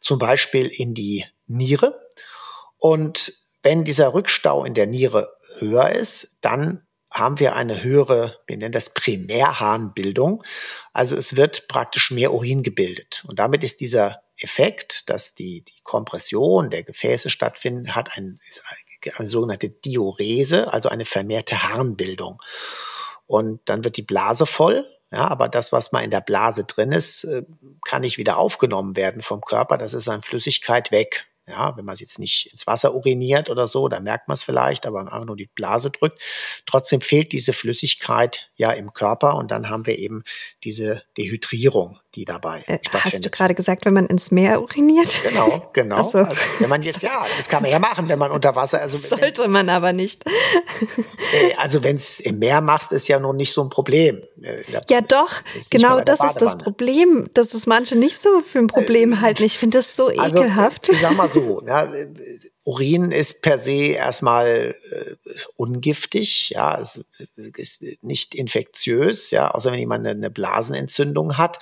[0.00, 2.08] zum Beispiel in die Niere.
[2.78, 8.56] Und wenn dieser Rückstau in der Niere höher ist, dann haben wir eine höhere, wir
[8.56, 10.42] nennen das Primärharnbildung.
[10.92, 13.24] Also es wird praktisch mehr Urin gebildet.
[13.28, 18.64] Und damit ist dieser Effekt, dass die, die Kompression der Gefäße stattfindet, hat ein, ist
[19.16, 22.38] eine sogenannte Diurese, also eine vermehrte Harnbildung.
[23.26, 24.84] Und dann wird die Blase voll.
[25.12, 27.44] Ja, aber das, was mal in der Blase drin ist, äh,
[27.84, 29.78] kann nicht wieder aufgenommen werden vom Körper.
[29.78, 31.28] Das ist an Flüssigkeit weg.
[31.48, 34.42] Ja, wenn man es jetzt nicht ins Wasser uriniert oder so, dann merkt man es
[34.42, 36.20] vielleicht, aber einfach nur die Blase drückt.
[36.66, 40.24] Trotzdem fehlt diese Flüssigkeit ja im Körper und dann haben wir eben
[40.64, 42.78] diese Dehydrierung, die dabei äh.
[42.92, 45.20] Hast du gerade gesagt, wenn man ins Meer uriniert?
[45.22, 46.02] Genau, genau.
[46.02, 46.18] So.
[46.18, 48.80] Also, wenn man jetzt, ja, das kann man ja machen, wenn man unter Wasser.
[48.80, 50.24] Also, Sollte wenn, man aber nicht.
[50.26, 54.22] Äh, also wenn es im Meer machst, ist ja nun nicht so ein Problem.
[54.42, 58.66] Äh, ja doch, genau das ist das Problem, dass es manche nicht so für ein
[58.66, 59.44] Problem äh, halten.
[59.44, 60.88] Ich finde das so also, ekelhaft.
[60.88, 61.92] Ich sag mal so, ja,
[62.66, 65.14] Urin ist per se erstmal äh,
[65.54, 67.04] ungiftig, ja, es
[67.36, 71.58] ist nicht infektiös, ja, außer wenn jemand eine, eine Blasenentzündung hat.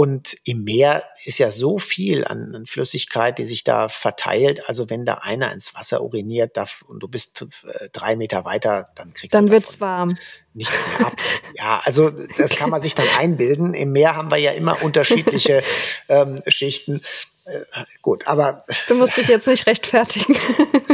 [0.00, 4.66] Und im Meer ist ja so viel an, an, Flüssigkeit, die sich da verteilt.
[4.66, 8.88] Also wenn da einer ins Wasser uriniert darf, und du bist äh, drei Meter weiter,
[8.94, 10.16] dann kriegst dann du wird's warm.
[10.54, 11.12] nichts mehr ab.
[11.54, 12.08] ja, also
[12.38, 13.74] das kann man sich dann einbilden.
[13.74, 15.62] Im Meer haben wir ja immer unterschiedliche
[16.08, 17.02] ähm, Schichten.
[17.44, 17.60] Äh,
[18.00, 18.64] gut, aber.
[18.88, 20.34] Du musst dich jetzt nicht rechtfertigen.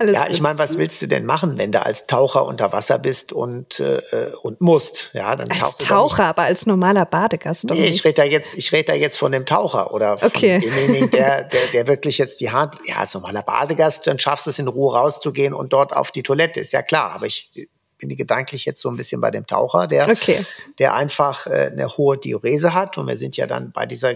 [0.00, 2.98] Alles ja, ich meine, was willst du denn machen, wenn du als Taucher unter Wasser
[2.98, 4.00] bist und, äh,
[4.42, 5.10] und musst?
[5.12, 7.64] Ja, dann als Taucher, aber als normaler Badegast.
[7.68, 10.58] Nee, ich rede da jetzt, ich rede da jetzt von dem Taucher oder von okay.
[10.58, 14.50] demjenigen, der, der, der wirklich jetzt die Hand, ja, als normaler Badegast, dann schaffst du
[14.50, 17.10] es in Ruhe rauszugehen und dort auf die Toilette, ist ja klar.
[17.12, 17.50] Aber ich
[17.98, 20.46] bin die gedanklich jetzt so ein bisschen bei dem Taucher, der, okay.
[20.78, 22.96] der einfach äh, eine hohe Diurese hat.
[22.96, 24.14] Und wir sind ja dann bei dieser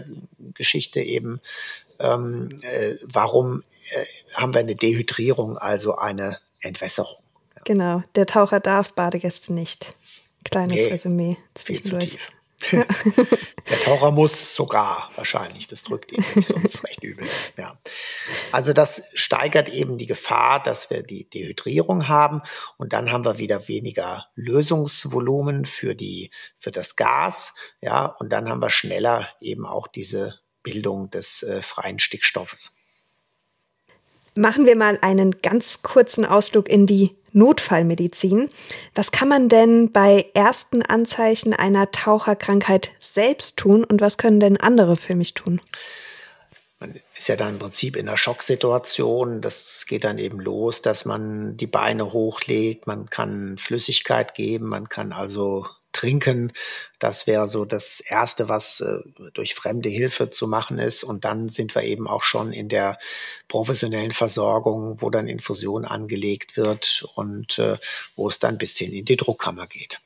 [0.55, 1.39] Geschichte eben
[1.99, 4.05] ähm, äh, warum äh,
[4.35, 7.21] haben wir eine Dehydrierung, also eine Entwässerung.
[7.55, 7.61] Ja.
[7.65, 9.95] Genau, der Taucher darf Badegäste nicht.
[10.43, 12.13] Kleines nee, Resümee zwischendurch.
[12.71, 12.85] Ja.
[13.69, 17.27] Der Taucher muss sogar wahrscheinlich, das drückt ihn sonst recht übel.
[17.57, 17.79] Ja.
[18.51, 22.41] Also das steigert eben die Gefahr, dass wir die Dehydrierung haben
[22.77, 28.49] und dann haben wir wieder weniger Lösungsvolumen für die für das Gas, ja, und dann
[28.49, 32.75] haben wir schneller eben auch diese Bildung des äh, freien Stickstoffes.
[34.35, 38.49] Machen wir mal einen ganz kurzen Ausflug in die Notfallmedizin.
[38.93, 44.57] Was kann man denn bei ersten Anzeichen einer Taucherkrankheit selbst tun und was können denn
[44.57, 45.61] andere für mich tun?
[46.79, 49.41] Man ist ja dann im Prinzip in einer Schocksituation.
[49.41, 54.89] Das geht dann eben los, dass man die Beine hochlegt, man kann Flüssigkeit geben, man
[54.89, 56.51] kann also trinken.
[56.99, 58.99] Das wäre so das Erste, was äh,
[59.33, 61.03] durch fremde Hilfe zu machen ist.
[61.03, 62.97] Und dann sind wir eben auch schon in der
[63.47, 67.77] professionellen Versorgung, wo dann Infusion angelegt wird und äh,
[68.15, 69.99] wo es dann bis hin in die Druckkammer geht.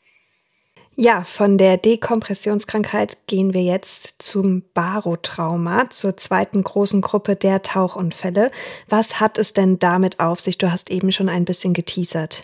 [1.01, 8.51] Ja, von der Dekompressionskrankheit gehen wir jetzt zum Barotrauma, zur zweiten großen Gruppe der Tauchunfälle.
[8.89, 10.57] Was hat es denn damit auf sich?
[10.57, 12.43] Du hast eben schon ein bisschen geteasert.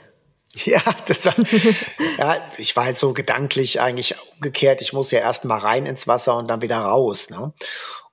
[0.65, 1.35] Ja, das war,
[2.17, 4.81] ja, ich war jetzt so gedanklich eigentlich umgekehrt.
[4.81, 7.29] Ich muss ja erst mal rein ins Wasser und dann wieder raus.
[7.29, 7.53] Ne?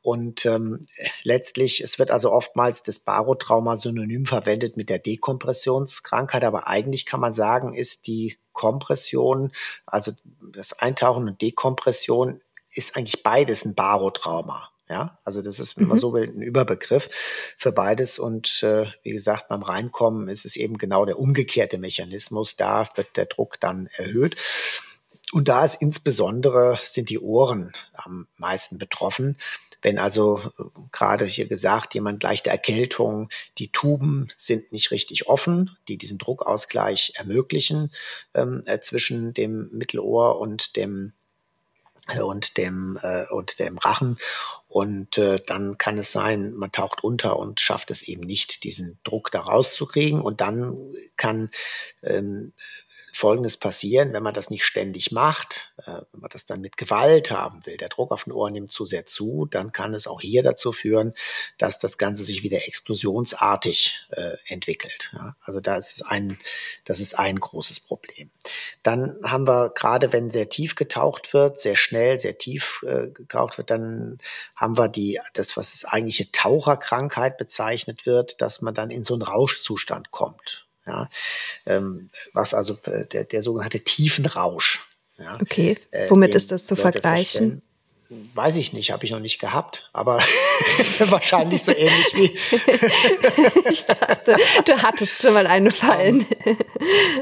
[0.03, 0.85] Und ähm,
[1.23, 7.21] letztlich, es wird also oftmals das Barotrauma synonym verwendet mit der Dekompressionskrankheit, aber eigentlich kann
[7.21, 9.53] man sagen, ist die Kompression,
[9.87, 10.13] also
[10.53, 12.41] das Eintauchen und Dekompression,
[12.75, 14.72] ist eigentlich beides ein Barotrauma.
[14.89, 16.01] Ja, also das ist, wenn man mhm.
[16.01, 17.09] so will, ein Überbegriff
[17.57, 18.19] für beides.
[18.19, 22.57] Und äh, wie gesagt, beim Reinkommen ist es eben genau der umgekehrte Mechanismus.
[22.57, 24.37] Da wird der Druck dann erhöht.
[25.33, 29.39] Und da ist insbesondere sind die Ohren am meisten betroffen.
[29.83, 35.77] Wenn also äh, gerade hier gesagt, jemand leichte Erkältung, die Tuben sind nicht richtig offen,
[35.89, 37.91] die diesen Druckausgleich ermöglichen
[38.35, 41.13] ähm, äh, zwischen dem Mittelohr und dem
[42.09, 44.19] äh, und dem äh, und dem Rachen
[44.73, 48.99] und äh, dann kann es sein, man taucht unter und schafft es eben nicht, diesen
[49.05, 50.23] Druck da rauszukriegen.
[50.23, 51.51] Und dann kann
[52.03, 52.55] ähm,
[53.15, 57.31] Folgendes passieren, wenn man das nicht ständig macht, äh, wenn man das dann mit Gewalt
[57.31, 60.23] haben will, der Druck auf den Ohr nimmt zu sehr zu, dann kann es auch
[60.23, 61.13] hier dazu führen,
[61.59, 65.11] dass das Ganze sich wieder explosionsartig äh, entwickelt.
[65.13, 65.37] Ja?
[65.43, 66.39] Also da ist ein,
[66.87, 68.31] das ist ein großes Problem.
[68.83, 73.59] Dann haben wir gerade, wenn sehr tief getaucht wird, sehr schnell, sehr tief äh, getaucht
[73.59, 74.19] wird, dann
[74.57, 79.13] haben wir die, das, was das eigentliche Taucherkrankheit bezeichnet wird, dass man dann in so
[79.13, 80.67] einen Rauschzustand kommt.
[80.87, 81.09] Ja,
[81.67, 84.85] ähm, was also äh, der, der sogenannte Tiefenrausch.
[85.19, 87.63] Ja, okay, äh, womit äh, ist das zu vergleichen?
[88.35, 90.19] Weiß ich nicht, habe ich noch nicht gehabt, aber
[90.99, 92.39] wahrscheinlich so ähnlich wie.
[93.71, 96.27] ich dachte, du hattest schon mal eine fallen.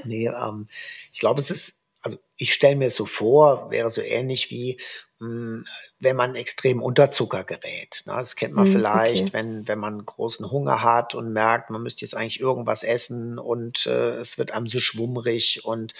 [0.04, 0.68] nee, ähm,
[1.12, 4.80] ich glaube, es ist, also ich stelle mir es so vor, wäre so ähnlich wie
[5.20, 8.02] wenn man extrem unter Zucker gerät.
[8.06, 8.14] Ne?
[8.16, 9.32] Das kennt man hm, vielleicht, okay.
[9.34, 13.86] wenn, wenn man großen Hunger hat und merkt, man müsste jetzt eigentlich irgendwas essen und
[13.86, 15.94] äh, es wird einem so schwummrig und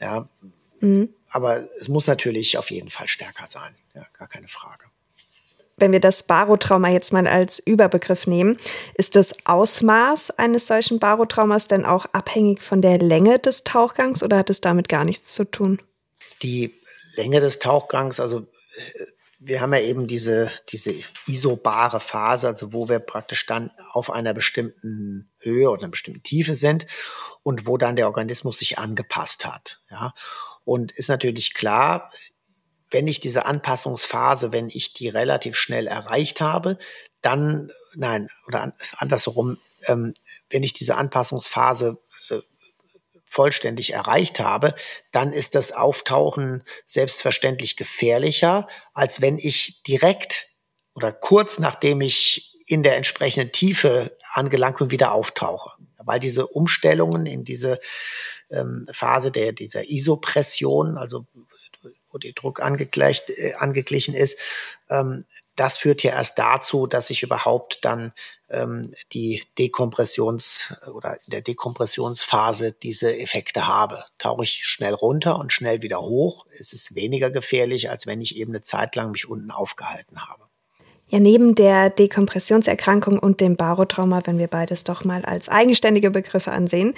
[0.00, 0.28] ja.
[0.80, 1.08] Mhm.
[1.30, 3.74] Aber es muss natürlich auf jeden Fall stärker sein.
[3.94, 4.84] Ja, gar keine Frage.
[5.78, 8.58] Wenn wir das Barotrauma jetzt mal als Überbegriff nehmen,
[8.94, 14.38] ist das Ausmaß eines solchen Barotraumas denn auch abhängig von der Länge des Tauchgangs oder
[14.38, 15.80] hat es damit gar nichts zu tun?
[16.42, 16.74] Die
[17.16, 18.46] Länge des Tauchgangs, also
[19.40, 20.94] wir haben ja eben diese, diese
[21.26, 26.54] isobare Phase, also wo wir praktisch dann auf einer bestimmten Höhe oder einer bestimmten Tiefe
[26.54, 26.86] sind
[27.42, 29.80] und wo dann der Organismus sich angepasst hat.
[29.90, 30.12] Ja.
[30.64, 32.10] Und ist natürlich klar,
[32.90, 36.78] wenn ich diese Anpassungsphase, wenn ich die relativ schnell erreicht habe,
[37.20, 40.14] dann, nein, oder andersherum, ähm,
[40.50, 41.98] wenn ich diese Anpassungsphase
[43.28, 44.74] vollständig erreicht habe,
[45.12, 50.48] dann ist das Auftauchen selbstverständlich gefährlicher, als wenn ich direkt
[50.94, 55.78] oder kurz nachdem ich in der entsprechenden Tiefe angelangt bin, wieder auftauche.
[55.98, 57.80] Weil diese Umstellungen in diese
[58.50, 61.26] ähm, Phase der, dieser Isopression, also
[62.10, 64.38] wo der Druck angegleicht, äh, angeglichen ist,
[64.90, 65.24] ähm,
[65.56, 68.12] das führt ja erst dazu, dass ich überhaupt dann
[68.48, 74.04] ähm, die Dekompressions- oder in der Dekompressionsphase diese Effekte habe.
[74.18, 78.36] Tauche ich schnell runter und schnell wieder hoch, ist es weniger gefährlich, als wenn ich
[78.36, 80.44] eben eine Zeit lang mich unten aufgehalten habe.
[81.10, 86.52] Ja, neben der Dekompressionserkrankung und dem Barotrauma, wenn wir beides doch mal als eigenständige Begriffe
[86.52, 86.94] ansehen,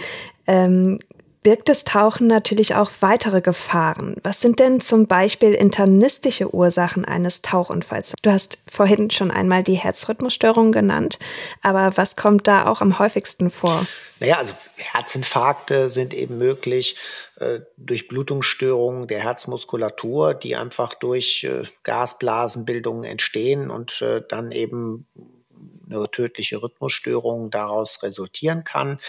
[0.49, 0.99] ähm,
[1.43, 4.17] birgt das Tauchen natürlich auch weitere Gefahren.
[4.23, 8.15] Was sind denn zum Beispiel internistische Ursachen eines Tauchunfalls?
[8.23, 11.19] Du hast vorhin schon einmal die Herzrhythmusstörung genannt,
[11.63, 13.87] aber was kommt da auch am häufigsten vor?
[14.21, 16.97] Naja, also Herzinfarkte sind eben möglich
[17.37, 25.07] äh, durch Blutungsstörungen der Herzmuskulatur, die einfach durch äh, Gasblasenbildungen entstehen und äh, dann eben
[25.91, 29.01] eine tödliche Rhythmusstörung daraus resultieren kann.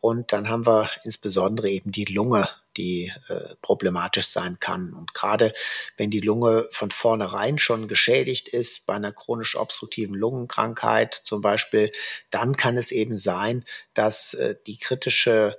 [0.00, 4.94] Und dann haben wir insbesondere eben die Lunge, die äh, problematisch sein kann.
[4.94, 5.52] Und gerade
[5.96, 11.92] wenn die Lunge von vornherein schon geschädigt ist, bei einer chronisch obstruktiven Lungenkrankheit zum Beispiel,
[12.30, 13.64] dann kann es eben sein,
[13.94, 15.58] dass äh, die kritische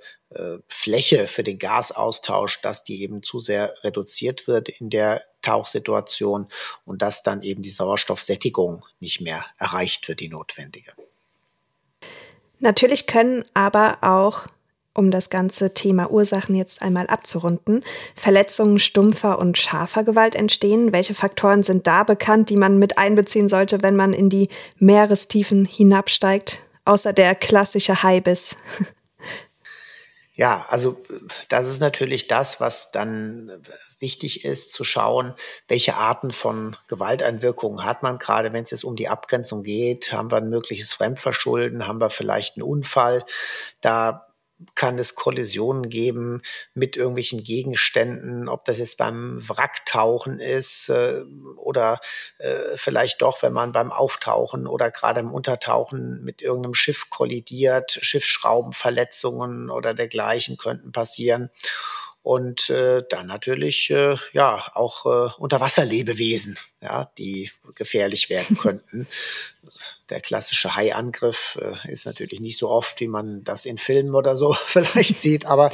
[0.68, 6.48] Fläche für den Gasaustausch, dass die eben zu sehr reduziert wird in der Tauchsituation
[6.84, 10.92] und dass dann eben die Sauerstoffsättigung nicht mehr erreicht wird, die notwendige.
[12.60, 14.46] Natürlich können aber auch
[14.94, 17.82] um das ganze Thema Ursachen jetzt einmal abzurunden.
[18.14, 20.92] Verletzungen stumpfer und scharfer Gewalt entstehen.
[20.92, 25.64] Welche Faktoren sind da bekannt, die man mit einbeziehen sollte, wenn man in die Meerestiefen
[25.64, 26.60] hinabsteigt?
[26.84, 28.56] Außer der klassische Haibiss.
[30.42, 31.00] Ja, also
[31.48, 33.62] das ist natürlich das, was dann
[34.00, 35.34] wichtig ist, zu schauen,
[35.68, 40.12] welche Arten von Gewalteinwirkungen hat man, gerade wenn es jetzt um die Abgrenzung geht.
[40.12, 41.86] Haben wir ein mögliches Fremdverschulden?
[41.86, 43.24] Haben wir vielleicht einen Unfall?
[43.82, 44.31] Da
[44.74, 46.42] kann es Kollisionen geben
[46.74, 51.22] mit irgendwelchen Gegenständen, ob das jetzt beim Wracktauchen ist äh,
[51.56, 52.00] oder
[52.38, 57.98] äh, vielleicht doch, wenn man beim Auftauchen oder gerade im Untertauchen mit irgendeinem Schiff kollidiert,
[58.00, 61.50] Schiffsschraubenverletzungen oder dergleichen könnten passieren
[62.22, 69.08] und äh, dann natürlich äh, ja auch äh, Unterwasserlebewesen, ja, die gefährlich werden könnten.
[70.12, 74.36] Der klassische Haiangriff äh, ist natürlich nicht so oft, wie man das in Filmen oder
[74.36, 75.70] so vielleicht sieht, aber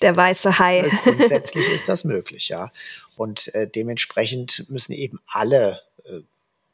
[0.00, 0.78] der weiße Hai.
[0.78, 2.70] Äh, grundsätzlich ist das möglich, ja.
[3.16, 6.20] Und äh, dementsprechend müssen eben alle äh,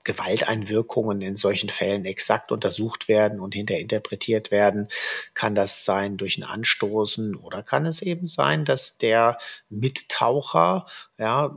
[0.05, 4.87] Gewalteinwirkungen in solchen Fällen exakt untersucht werden und hinterinterpretiert werden.
[5.35, 9.39] Kann das sein durch ein Anstoßen oder kann es eben sein, dass der
[9.71, 10.87] Mittaucher
[11.19, 11.53] ja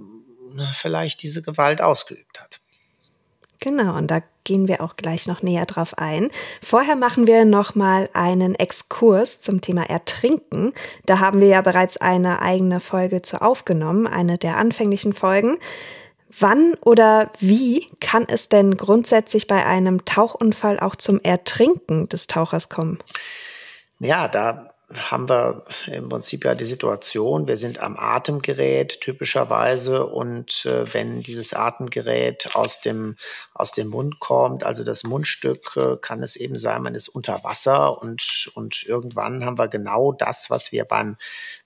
[0.73, 2.60] vielleicht diese Gewalt ausgeübt hat?
[3.61, 6.29] Genau, und da gehen wir auch gleich noch näher drauf ein.
[6.63, 10.73] Vorher machen wir noch mal einen Exkurs zum Thema Ertrinken.
[11.05, 15.59] Da haben wir ja bereits eine eigene Folge zu aufgenommen, eine der anfänglichen Folgen.
[16.39, 22.69] Wann oder wie kann es denn grundsätzlich bei einem Tauchunfall auch zum Ertrinken des Tauchers
[22.69, 22.97] kommen?
[23.99, 30.65] Ja, da haben wir im Prinzip ja die Situation, wir sind am Atemgerät typischerweise und
[30.65, 33.15] äh, wenn dieses Atemgerät aus dem,
[33.53, 37.43] aus dem Mund kommt, also das Mundstück, äh, kann es eben sein, man ist unter
[37.43, 41.17] Wasser und, und irgendwann haben wir genau das, was wir beim,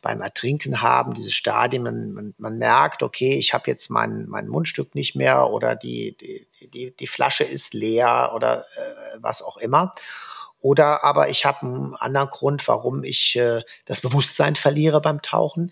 [0.01, 4.47] beim Ertrinken haben, dieses Stadium, man, man, man merkt, okay, ich habe jetzt mein, mein
[4.47, 9.57] Mundstück nicht mehr oder die, die, die, die Flasche ist leer oder äh, was auch
[9.57, 9.91] immer.
[10.65, 15.71] Oder aber ich habe einen anderen Grund, warum ich äh, das Bewusstsein verliere beim Tauchen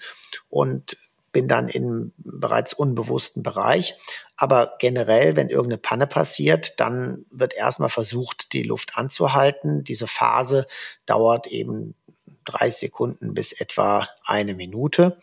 [0.51, 0.97] und
[1.31, 3.95] bin dann im bereits unbewussten Bereich.
[4.37, 9.83] Aber generell, wenn irgendeine Panne passiert, dann wird erstmal versucht, die Luft anzuhalten.
[9.83, 10.67] Diese Phase
[11.07, 11.95] dauert eben
[12.45, 15.17] drei Sekunden bis etwa eine Minute.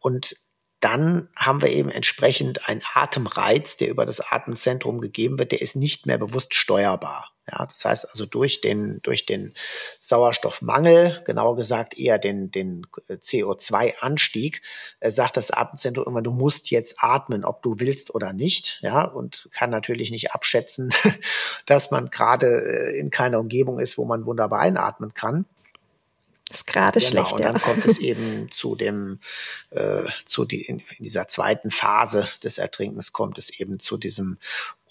[0.00, 0.34] Und
[0.82, 5.76] dann haben wir eben entsprechend einen Atemreiz, der über das Atemzentrum gegeben wird, der ist
[5.76, 7.30] nicht mehr bewusst steuerbar.
[7.50, 9.54] Ja, das heißt also durch den, durch den
[10.00, 14.62] Sauerstoffmangel, genauer gesagt eher den, den CO2-Anstieg,
[15.00, 18.80] äh, sagt das Atemzentrum immer, du musst jetzt atmen, ob du willst oder nicht.
[18.82, 20.92] Ja, und kann natürlich nicht abschätzen,
[21.66, 25.44] dass man gerade äh, in keiner Umgebung ist, wo man wunderbar einatmen kann.
[26.52, 27.32] Ist gerade genau, schlecht.
[27.32, 27.58] Und dann ja.
[27.58, 29.20] kommt es eben zu dem,
[29.70, 34.38] äh, zu die, in, in dieser zweiten Phase des Ertrinkens kommt es eben zu diesem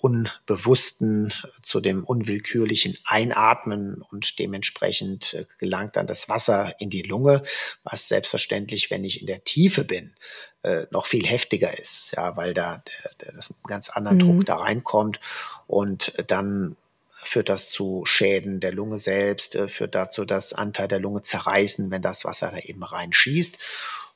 [0.01, 7.43] unbewussten, zu dem unwillkürlichen Einatmen und dementsprechend äh, gelangt dann das Wasser in die Lunge,
[7.83, 10.15] was selbstverständlich, wenn ich in der Tiefe bin,
[10.63, 14.21] äh, noch viel heftiger ist, ja, weil da der, der, das ganz anderen mhm.
[14.21, 15.19] Druck da reinkommt
[15.67, 16.75] und dann
[17.23, 21.91] führt das zu Schäden der Lunge selbst, äh, führt dazu, dass Anteil der Lunge zerreißen,
[21.91, 23.57] wenn das Wasser da eben reinschießt.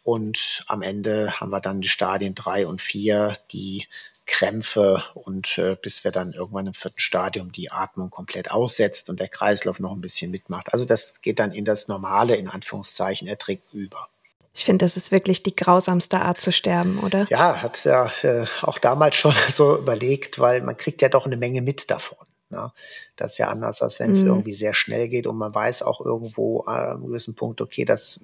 [0.04, 3.88] Und am Ende haben wir dann die Stadien drei und vier, die
[4.28, 9.20] Krämpfe und äh, bis wir dann irgendwann im vierten Stadium die Atmung komplett aussetzt und
[9.20, 10.74] der Kreislauf noch ein bisschen mitmacht.
[10.74, 14.10] Also das geht dann in das normale, in Anführungszeichen, Ertrinken über.
[14.54, 17.28] Ich finde, das ist wirklich die grausamste Art zu sterben, oder?
[17.30, 21.38] Ja, hat ja äh, auch damals schon so überlegt, weil man kriegt ja doch eine
[21.38, 22.25] Menge mit davon.
[22.50, 22.72] Ne?
[23.16, 24.30] Das ist ja anders, als wenn es mhm.
[24.30, 27.86] irgendwie sehr schnell geht und man weiß auch irgendwo äh, an einem gewissen Punkt, okay,
[27.86, 28.22] das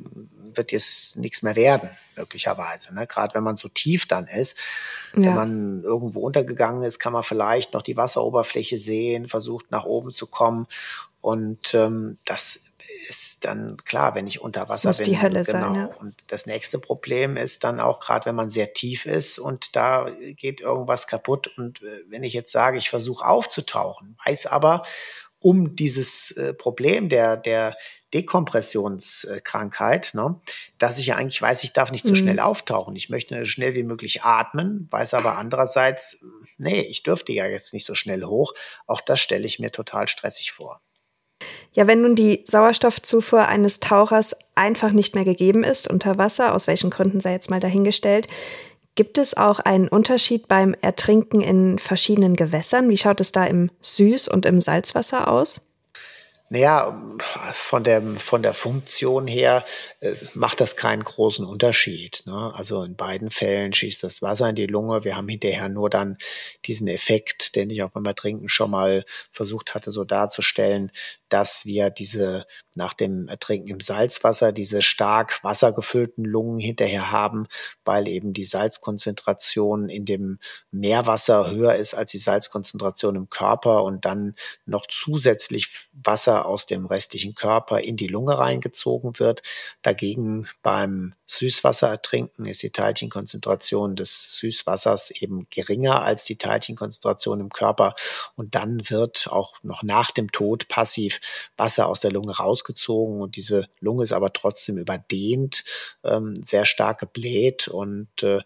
[0.53, 2.93] wird jetzt nichts mehr werden, möglicherweise.
[2.93, 3.07] Ne?
[3.07, 4.57] Gerade wenn man so tief dann ist,
[5.15, 5.23] ja.
[5.23, 10.11] wenn man irgendwo untergegangen ist, kann man vielleicht noch die Wasseroberfläche sehen, versucht nach oben
[10.11, 10.67] zu kommen.
[11.21, 12.71] Und ähm, das
[13.07, 15.13] ist dann klar, wenn ich unter Wasser das muss bin.
[15.13, 15.59] die Hölle genau.
[15.59, 15.75] sein.
[15.75, 15.85] Ja.
[15.99, 20.09] Und das nächste Problem ist dann auch gerade, wenn man sehr tief ist und da
[20.35, 21.51] geht irgendwas kaputt.
[21.57, 24.83] Und äh, wenn ich jetzt sage, ich versuche aufzutauchen, weiß aber
[25.39, 27.75] um dieses äh, Problem der, der
[28.13, 30.39] Dekompressionskrankheit, ne,
[30.77, 32.17] dass ich ja eigentlich weiß, ich darf nicht so mhm.
[32.17, 32.95] schnell auftauchen.
[32.95, 36.23] Ich möchte so schnell wie möglich atmen, weiß aber andererseits,
[36.57, 38.53] nee, ich dürfte ja jetzt nicht so schnell hoch.
[38.85, 40.81] Auch das stelle ich mir total stressig vor.
[41.73, 46.67] Ja, wenn nun die Sauerstoffzufuhr eines Tauchers einfach nicht mehr gegeben ist unter Wasser, aus
[46.67, 48.27] welchen Gründen sei jetzt mal dahingestellt,
[48.95, 52.89] gibt es auch einen Unterschied beim Ertrinken in verschiedenen Gewässern?
[52.89, 55.61] Wie schaut es da im Süß- und im Salzwasser aus?
[56.53, 57.01] Naja,
[57.53, 59.63] von der, von der Funktion her
[60.01, 62.23] äh, macht das keinen großen Unterschied.
[62.25, 62.51] Ne?
[62.53, 65.05] Also in beiden Fällen schießt das Wasser in die Lunge.
[65.05, 66.17] Wir haben hinterher nur dann
[66.65, 70.91] diesen Effekt, den ich auch beim Ertrinken schon mal versucht hatte, so darzustellen,
[71.31, 77.47] dass wir diese nach dem Ertrinken im Salzwasser diese stark wassergefüllten Lungen hinterher haben,
[77.83, 80.39] weil eben die Salzkonzentration in dem
[80.71, 86.85] Meerwasser höher ist als die Salzkonzentration im Körper und dann noch zusätzlich Wasser aus dem
[86.85, 89.41] restlichen Körper in die Lunge reingezogen wird.
[89.81, 97.95] Dagegen beim Süßwasserertrinken ist die Teilchenkonzentration des Süßwassers eben geringer als die Teilchenkonzentration im Körper
[98.35, 101.20] und dann wird auch noch nach dem Tod passiv
[101.57, 105.63] Wasser aus der Lunge rausgezogen und diese Lunge ist aber trotzdem überdehnt,
[106.03, 108.39] ähm, sehr stark gebläht und äh,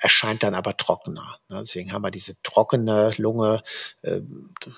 [0.00, 1.38] erscheint dann aber trockener.
[1.48, 1.58] Ne?
[1.60, 3.62] Deswegen haben wir diese trockene Lunge,
[4.02, 4.20] äh,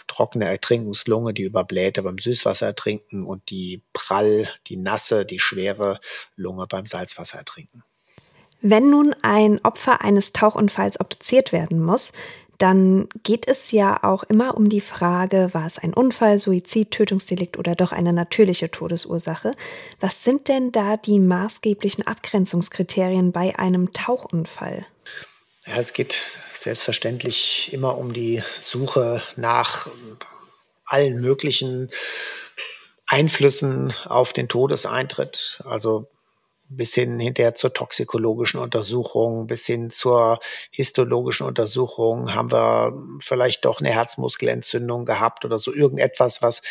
[0.07, 6.01] trockene Ertrinkungslunge, die überblähte beim Süßwasserertrinken und die prall, die nasse, die schwere
[6.37, 7.83] Lunge beim Salzwasserertrinken.
[8.63, 12.13] Wenn nun ein Opfer eines Tauchunfalls obduziert werden muss,
[12.59, 17.59] dann geht es ja auch immer um die Frage, war es ein Unfall, Suizid, Tötungsdelikt
[17.59, 19.53] oder doch eine natürliche Todesursache?
[20.01, 24.87] Was sind denn da die maßgeblichen Abgrenzungskriterien bei einem Tauchunfall?
[25.67, 26.21] Ja, es geht
[26.55, 29.89] selbstverständlich immer um die Suche nach
[30.85, 31.91] allen möglichen
[33.07, 35.63] Einflüssen auf den Todeseintritt.
[35.65, 36.09] Also
[36.69, 40.41] bis hin hinterher zur toxikologischen Untersuchung, bis hin zur
[40.71, 46.63] histologischen Untersuchung, haben wir vielleicht doch eine Herzmuskelentzündung gehabt oder so irgendetwas, was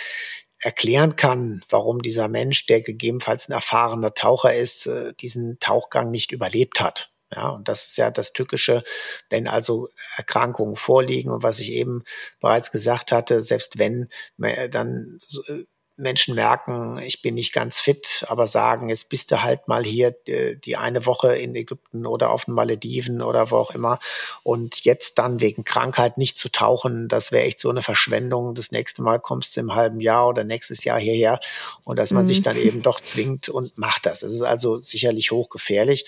[0.59, 6.31] erklären kann, warum dieser Mensch, der gegebenenfalls ein erfahrener Taucher ist, äh, diesen Tauchgang nicht
[6.31, 7.11] überlebt hat.
[7.31, 8.83] Ja, und das ist ja das Tückische,
[9.29, 12.03] wenn also Erkrankungen vorliegen und was ich eben
[12.39, 15.63] bereits gesagt hatte, selbst wenn dann äh,
[15.97, 20.15] Menschen merken, ich bin nicht ganz fit, aber sagen, jetzt bist du halt mal hier
[20.27, 23.99] äh, die eine Woche in Ägypten oder auf den Malediven oder wo auch immer
[24.43, 28.55] und jetzt dann wegen Krankheit nicht zu tauchen, das wäre echt so eine Verschwendung.
[28.55, 31.39] Das nächste Mal kommst du im halben Jahr oder nächstes Jahr hierher
[31.85, 32.27] und dass man mhm.
[32.27, 34.21] sich dann eben doch zwingt und macht das.
[34.21, 36.05] Es ist also sicherlich hochgefährlich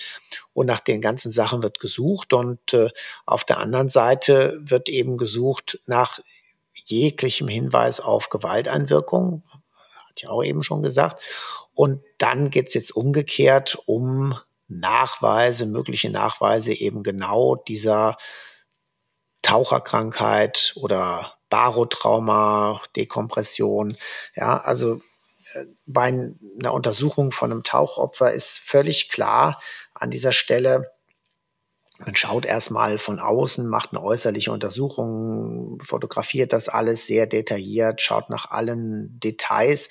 [0.52, 2.88] und nach den ganzen Sachen wird gesucht und äh,
[3.24, 6.20] auf der anderen Seite wird eben gesucht nach
[6.84, 9.42] jeglichem Hinweis auf Gewalteinwirkung,
[10.22, 11.22] ja auch eben schon gesagt.
[11.74, 14.38] Und dann geht's jetzt umgekehrt um
[14.68, 18.18] Nachweise, mögliche Nachweise eben genau dieser
[19.42, 23.96] Taucherkrankheit oder Barotrauma, Dekompression.
[24.34, 25.00] Ja, also
[25.54, 29.60] äh, bei einer Untersuchung von einem Tauchopfer ist völlig klar
[29.94, 30.90] an dieser Stelle,
[31.98, 38.30] man schaut erstmal von außen, macht eine äußerliche Untersuchung, fotografiert das alles sehr detailliert, schaut
[38.30, 39.90] nach allen Details.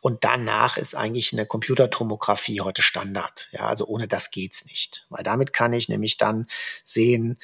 [0.00, 3.48] Und danach ist eigentlich eine Computertomographie heute Standard.
[3.52, 5.06] Ja, also ohne das geht's nicht.
[5.08, 6.46] Weil damit kann ich nämlich dann
[6.84, 7.38] sehen,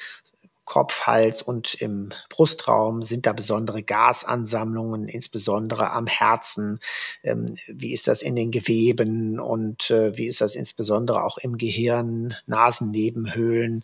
[0.65, 6.79] Kopf, Hals und im Brustraum sind da besondere Gasansammlungen, insbesondere am Herzen.
[7.23, 11.57] Ähm, wie ist das in den Geweben und äh, wie ist das insbesondere auch im
[11.57, 13.83] Gehirn, Nasennebenhöhlen?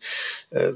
[0.52, 0.74] Äh,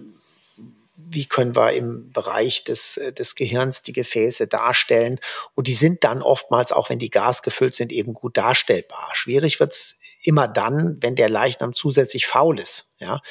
[0.95, 5.20] wie können wir im Bereich des, des Gehirns die Gefäße darstellen?
[5.56, 9.10] Und die sind dann oftmals, auch wenn die gasgefüllt sind, eben gut darstellbar.
[9.14, 12.91] Schwierig wird's immer dann, wenn der Leichnam zusätzlich faul ist.
[12.99, 13.22] Ja?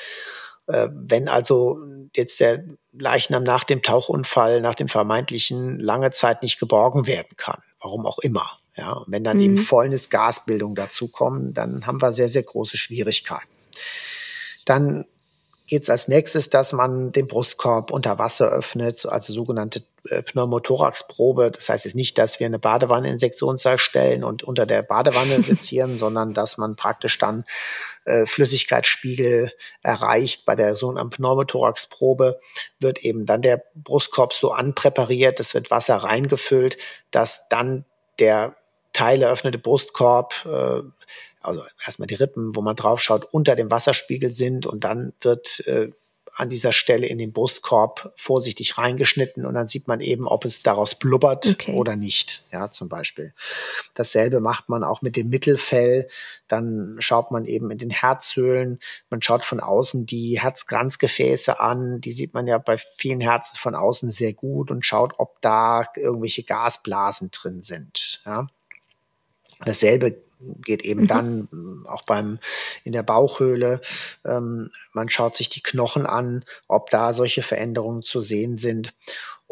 [0.66, 1.78] Äh, wenn also
[2.16, 7.62] jetzt der Leichnam nach dem Tauchunfall, nach dem vermeintlichen lange Zeit nicht geborgen werden kann,
[7.80, 8.58] warum auch immer.
[8.76, 9.42] Ja, und wenn dann mhm.
[9.42, 13.48] eben volles Gasbildung dazukommen, dann haben wir sehr, sehr große Schwierigkeiten.
[14.64, 15.04] Dann
[15.72, 21.50] geht es als nächstes, dass man den Brustkorb unter Wasser öffnet, also sogenannte äh, Pneumothoraxprobe.
[21.50, 25.40] Das heißt jetzt nicht, dass wir eine Badewanne in Sektionssaal stellen und unter der Badewanne
[25.42, 27.46] sezieren, sondern dass man praktisch dann
[28.04, 29.50] äh, Flüssigkeitsspiegel
[29.82, 30.44] erreicht.
[30.44, 32.38] Bei der sogenannten Pneumothoraxprobe
[32.78, 36.76] wird eben dann der Brustkorb so anpräpariert, es wird Wasser reingefüllt,
[37.10, 37.86] dass dann
[38.18, 38.56] der
[38.92, 40.82] teileröffnete Brustkorb äh,
[41.42, 45.66] also erstmal die Rippen, wo man drauf schaut, unter dem Wasserspiegel sind und dann wird
[45.66, 45.90] äh,
[46.34, 50.62] an dieser Stelle in den Brustkorb vorsichtig reingeschnitten und dann sieht man eben, ob es
[50.62, 51.72] daraus blubbert okay.
[51.72, 52.44] oder nicht.
[52.50, 53.34] Ja, zum Beispiel.
[53.94, 56.08] Dasselbe macht man auch mit dem Mittelfell.
[56.48, 58.80] Dann schaut man eben in den Herzhöhlen.
[59.10, 62.00] Man schaut von außen die Herzkranzgefäße an.
[62.00, 65.86] Die sieht man ja bei vielen Herzen von außen sehr gut und schaut, ob da
[65.96, 68.22] irgendwelche Gasblasen drin sind.
[68.24, 68.48] Ja.
[69.64, 70.16] Dasselbe
[70.64, 71.06] geht eben mhm.
[71.06, 72.38] dann auch beim
[72.84, 73.80] in der Bauchhöhle.
[74.24, 78.92] Ähm, man schaut sich die Knochen an, ob da solche Veränderungen zu sehen sind.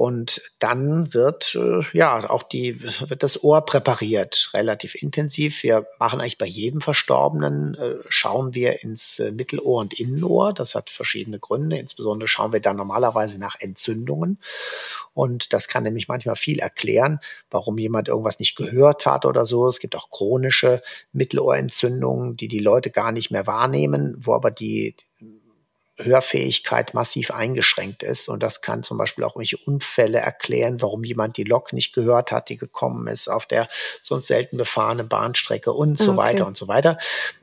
[0.00, 5.62] Und dann wird äh, ja auch die wird das Ohr präpariert, relativ intensiv.
[5.62, 10.54] Wir machen eigentlich bei jedem Verstorbenen äh, schauen wir ins äh, Mittelohr und Innenohr.
[10.54, 11.76] Das hat verschiedene Gründe.
[11.76, 14.38] Insbesondere schauen wir da normalerweise nach Entzündungen.
[15.12, 17.20] Und das kann nämlich manchmal viel erklären,
[17.50, 19.68] warum jemand irgendwas nicht gehört hat oder so.
[19.68, 20.80] Es gibt auch chronische
[21.12, 24.96] Mittelohrentzündungen, die die Leute gar nicht mehr wahrnehmen, wo aber die
[26.02, 28.28] Hörfähigkeit massiv eingeschränkt ist.
[28.28, 32.32] Und das kann zum Beispiel auch welche Unfälle erklären, warum jemand die Lok nicht gehört
[32.32, 33.68] hat, die gekommen ist auf der
[34.00, 36.18] sonst selten befahrenen Bahnstrecke und so okay.
[36.18, 36.98] weiter und so weiter.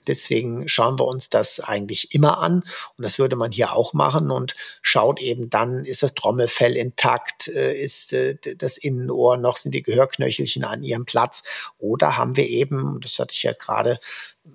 [0.08, 2.64] Deswegen schauen wir uns das eigentlich immer an.
[2.98, 7.48] Und das würde man hier auch machen und schaut eben dann, ist das Trommelfell intakt,
[7.50, 11.44] äh, ist äh, das Innenohr noch, sind die Gehörknöchelchen an ihrem Platz
[11.78, 14.00] oder haben wir eben, das hatte ich ja gerade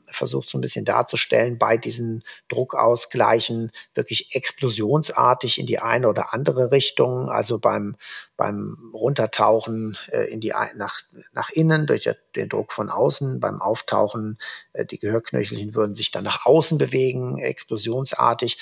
[0.07, 6.71] versucht so ein bisschen darzustellen, bei diesen Druckausgleichen wirklich explosionsartig in die eine oder andere
[6.71, 7.97] Richtung, also beim,
[8.43, 10.99] beim Runtertauchen äh, in die, nach,
[11.33, 14.37] nach innen durch den Druck von außen, beim Auftauchen,
[14.73, 18.59] äh, die Gehörknöchelchen würden sich dann nach außen bewegen, explosionsartig.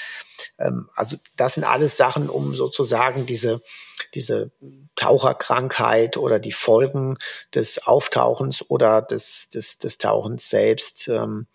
[0.58, 3.62] Ähm, also das sind alles Sachen, um sozusagen diese,
[4.12, 4.50] diese
[4.96, 7.16] Taucherkrankheit oder die Folgen
[7.54, 11.46] des Auftauchens oder des, des, des Tauchens selbst ähm,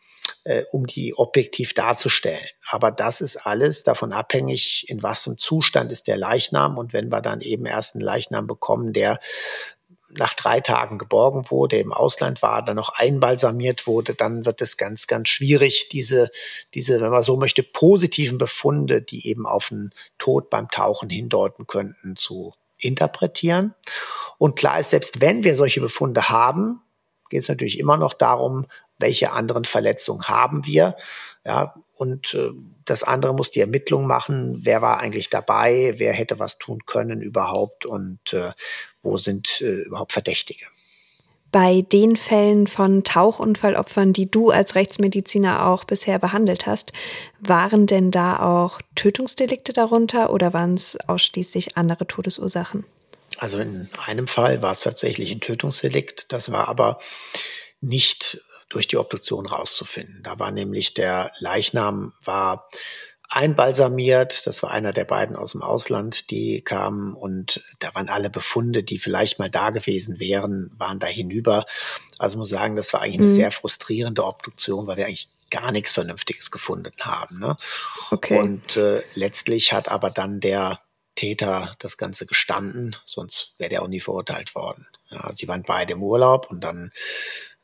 [0.46, 2.48] äh, um die objektiv darzustellen.
[2.70, 6.78] Aber das ist alles davon abhängig, in was im Zustand ist der Leichnam.
[6.78, 9.20] Und wenn wir dann eben erst einen Leichnam bekommen, der
[10.18, 14.78] nach drei Tagen geborgen wurde, im Ausland war, dann noch einbalsamiert wurde, dann wird es
[14.78, 16.30] ganz, ganz schwierig, diese,
[16.74, 21.68] diese, wenn man so möchte, positiven Befunde, die eben auf einen Tod beim Tauchen hindeuten
[21.68, 23.74] könnten, zu interpretieren.
[24.38, 26.82] Und klar ist, selbst wenn wir solche Befunde haben,
[27.30, 28.68] geht es natürlich immer noch darum,
[28.98, 30.96] welche anderen Verletzungen haben wir.
[31.46, 32.50] Ja, und äh,
[32.86, 37.22] das andere muss die Ermittlung machen, wer war eigentlich dabei, wer hätte was tun können
[37.22, 38.52] überhaupt und äh,
[39.04, 40.66] wo sind äh, überhaupt Verdächtige.
[41.52, 46.92] Bei den Fällen von Tauchunfallopfern, die du als Rechtsmediziner auch bisher behandelt hast,
[47.40, 52.84] waren denn da auch Tötungsdelikte darunter oder waren es ausschließlich andere Todesursachen?
[53.38, 57.00] Also in einem Fall war es tatsächlich ein Tötungsdelikt, das war aber
[57.80, 58.42] nicht
[58.76, 60.22] durch die Obduktion rauszufinden.
[60.22, 62.68] Da war nämlich der Leichnam war
[63.30, 64.46] einbalsamiert.
[64.46, 68.84] Das war einer der beiden aus dem Ausland, die kamen und da waren alle Befunde,
[68.84, 71.66] die vielleicht mal da gewesen wären, waren da hinüber.
[72.20, 73.36] Also muss sagen, das war eigentlich eine mhm.
[73.36, 77.40] sehr frustrierende Obduktion, weil wir eigentlich gar nichts Vernünftiges gefunden haben.
[77.40, 77.56] Ne?
[78.12, 78.38] Okay.
[78.38, 80.82] Und äh, letztlich hat aber dann der
[81.16, 84.86] Täter das Ganze gestanden, sonst wäre der auch nie verurteilt worden.
[85.10, 86.92] Ja, sie waren beide im Urlaub und dann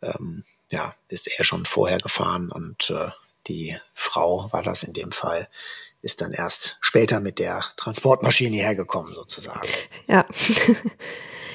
[0.02, 3.10] ähm, ja, ist er schon vorher gefahren und äh,
[3.48, 5.48] die Frau war das in dem Fall,
[6.02, 9.68] ist dann erst später mit der Transportmaschine hergekommen sozusagen.
[10.08, 10.26] Ja.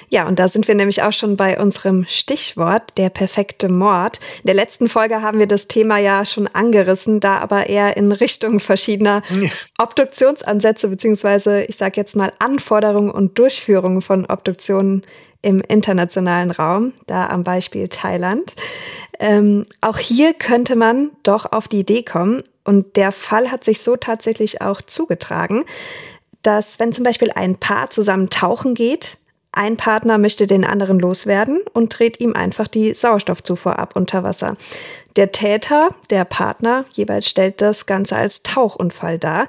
[0.09, 4.19] Ja, und da sind wir nämlich auch schon bei unserem Stichwort, der perfekte Mord.
[4.43, 8.13] In der letzten Folge haben wir das Thema ja schon angerissen, da aber eher in
[8.13, 9.23] Richtung verschiedener
[9.79, 15.03] Obduktionsansätze beziehungsweise ich sage jetzt mal Anforderungen und Durchführung von Obduktionen
[15.43, 18.57] im internationalen Raum, da am Beispiel Thailand.
[19.19, 23.81] Ähm, auch hier könnte man doch auf die Idee kommen, und der Fall hat sich
[23.81, 25.65] so tatsächlich auch zugetragen,
[26.43, 29.19] dass wenn zum Beispiel ein Paar zusammen tauchen geht,
[29.57, 34.57] ein Partner möchte den anderen loswerden und dreht ihm einfach die Sauerstoffzufuhr ab unter Wasser.
[35.17, 39.47] Der Täter, der Partner, jeweils stellt das Ganze als Tauchunfall dar.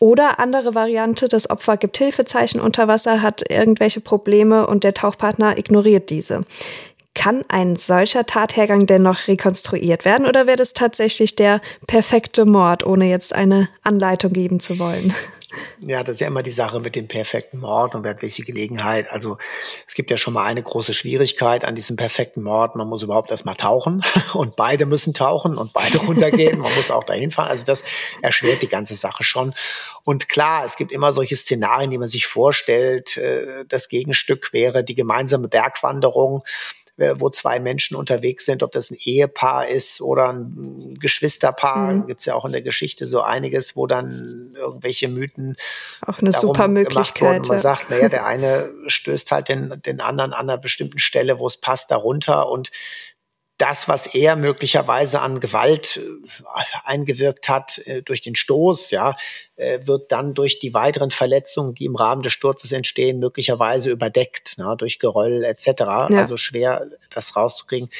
[0.00, 5.58] Oder andere Variante, das Opfer gibt Hilfezeichen unter Wasser, hat irgendwelche Probleme und der Tauchpartner
[5.58, 6.44] ignoriert diese.
[7.14, 12.86] Kann ein solcher Tathergang denn noch rekonstruiert werden oder wäre das tatsächlich der perfekte Mord,
[12.86, 15.12] ohne jetzt eine Anleitung geben zu wollen?
[15.80, 19.10] Ja, das ist ja immer die Sache mit dem perfekten Mord und wer welche Gelegenheit.
[19.10, 19.38] Also
[19.86, 22.76] es gibt ja schon mal eine große Schwierigkeit an diesem perfekten Mord.
[22.76, 24.02] Man muss überhaupt erstmal tauchen
[24.34, 26.58] und beide müssen tauchen und beide runtergehen.
[26.58, 27.48] Man muss auch dahin fahren.
[27.48, 27.82] Also das
[28.20, 29.54] erschwert die ganze Sache schon.
[30.04, 33.16] Und klar, es gibt immer solche Szenarien, die man sich vorstellt.
[33.16, 36.44] Äh, das Gegenstück wäre die gemeinsame Bergwanderung
[36.98, 41.92] wo zwei Menschen unterwegs sind, ob das ein Ehepaar ist oder ein Geschwisterpaar.
[41.92, 42.06] Mhm.
[42.06, 45.56] Gibt es ja auch in der Geschichte so einiges, wo dann irgendwelche Mythen.
[46.04, 47.46] Auch eine super Möglichkeit.
[47.46, 47.62] Man ja.
[47.62, 51.56] sagt, naja, der eine stößt halt den, den anderen an einer bestimmten Stelle, wo es
[51.56, 52.72] passt, darunter und
[53.58, 59.16] das, was er möglicherweise an Gewalt äh, eingewirkt hat äh, durch den Stoß, ja,
[59.56, 64.54] äh, wird dann durch die weiteren Verletzungen, die im Rahmen des Sturzes entstehen, möglicherweise überdeckt,
[64.58, 65.66] na, durch Geröll etc.
[65.78, 66.06] Ja.
[66.10, 67.90] Also schwer, das rauszukriegen.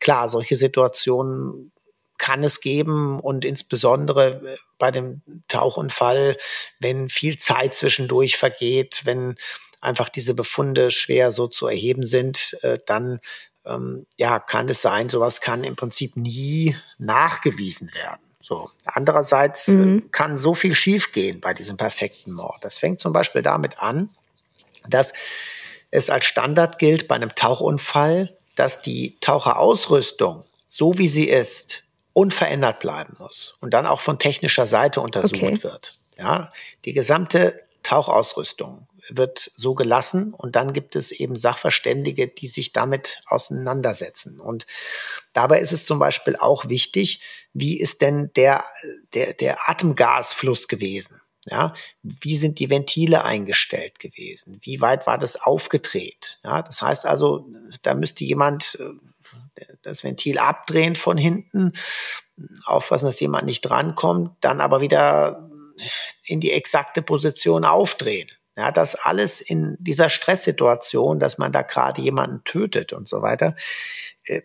[0.00, 1.72] Klar, solche Situationen
[2.18, 6.36] kann es geben und insbesondere bei dem Tauchunfall,
[6.78, 9.36] wenn viel Zeit zwischendurch vergeht, wenn
[9.80, 12.56] einfach diese Befunde schwer so zu erheben sind,
[12.86, 13.20] dann
[13.66, 18.20] ähm, ja, kann es sein, sowas kann im Prinzip nie nachgewiesen werden.
[18.40, 18.70] So.
[18.84, 20.10] Andererseits äh, mhm.
[20.12, 22.64] kann so viel schiefgehen bei diesem perfekten Mord.
[22.64, 24.10] Das fängt zum Beispiel damit an,
[24.88, 25.12] dass
[25.90, 32.80] es als Standard gilt bei einem Tauchunfall, dass die Taucherausrüstung, so wie sie ist, unverändert
[32.80, 35.62] bleiben muss und dann auch von technischer Seite untersucht okay.
[35.62, 35.98] wird.
[36.16, 36.52] Ja,
[36.84, 43.20] die gesamte Tauchausrüstung wird so gelassen und dann gibt es eben Sachverständige, die sich damit
[43.26, 44.40] auseinandersetzen.
[44.40, 44.66] Und
[45.32, 47.20] dabei ist es zum Beispiel auch wichtig,
[47.52, 48.64] wie ist denn der,
[49.14, 51.20] der, der Atemgasfluss gewesen?
[51.48, 54.58] Ja, wie sind die Ventile eingestellt gewesen?
[54.62, 56.40] Wie weit war das aufgedreht?
[56.42, 57.48] Ja, das heißt also,
[57.82, 61.72] da müsste jemand äh, das Ventil abdrehen von hinten,
[62.64, 65.48] aufpassen, dass jemand nicht drankommt, dann aber wieder
[66.24, 68.30] in die exakte Position aufdrehen.
[68.56, 73.54] Ja, das alles in dieser Stresssituation, dass man da gerade jemanden tötet und so weiter.
[74.24, 74.42] Äh,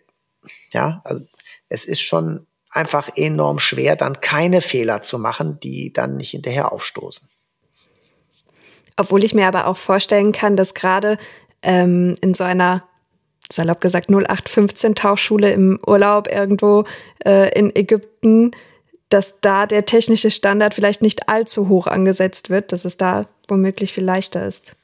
[0.72, 1.22] ja, also
[1.68, 6.72] es ist schon einfach enorm schwer, dann keine Fehler zu machen, die dann nicht hinterher
[6.72, 7.28] aufstoßen.
[8.96, 11.16] Obwohl ich mir aber auch vorstellen kann, dass gerade
[11.62, 12.84] ähm, in so einer
[13.50, 16.84] salopp gesagt 0815 Tauchschule im Urlaub irgendwo
[17.24, 18.52] äh, in Ägypten
[19.12, 23.92] dass da der technische Standard vielleicht nicht allzu hoch angesetzt wird, dass es da womöglich
[23.92, 24.74] viel leichter ist,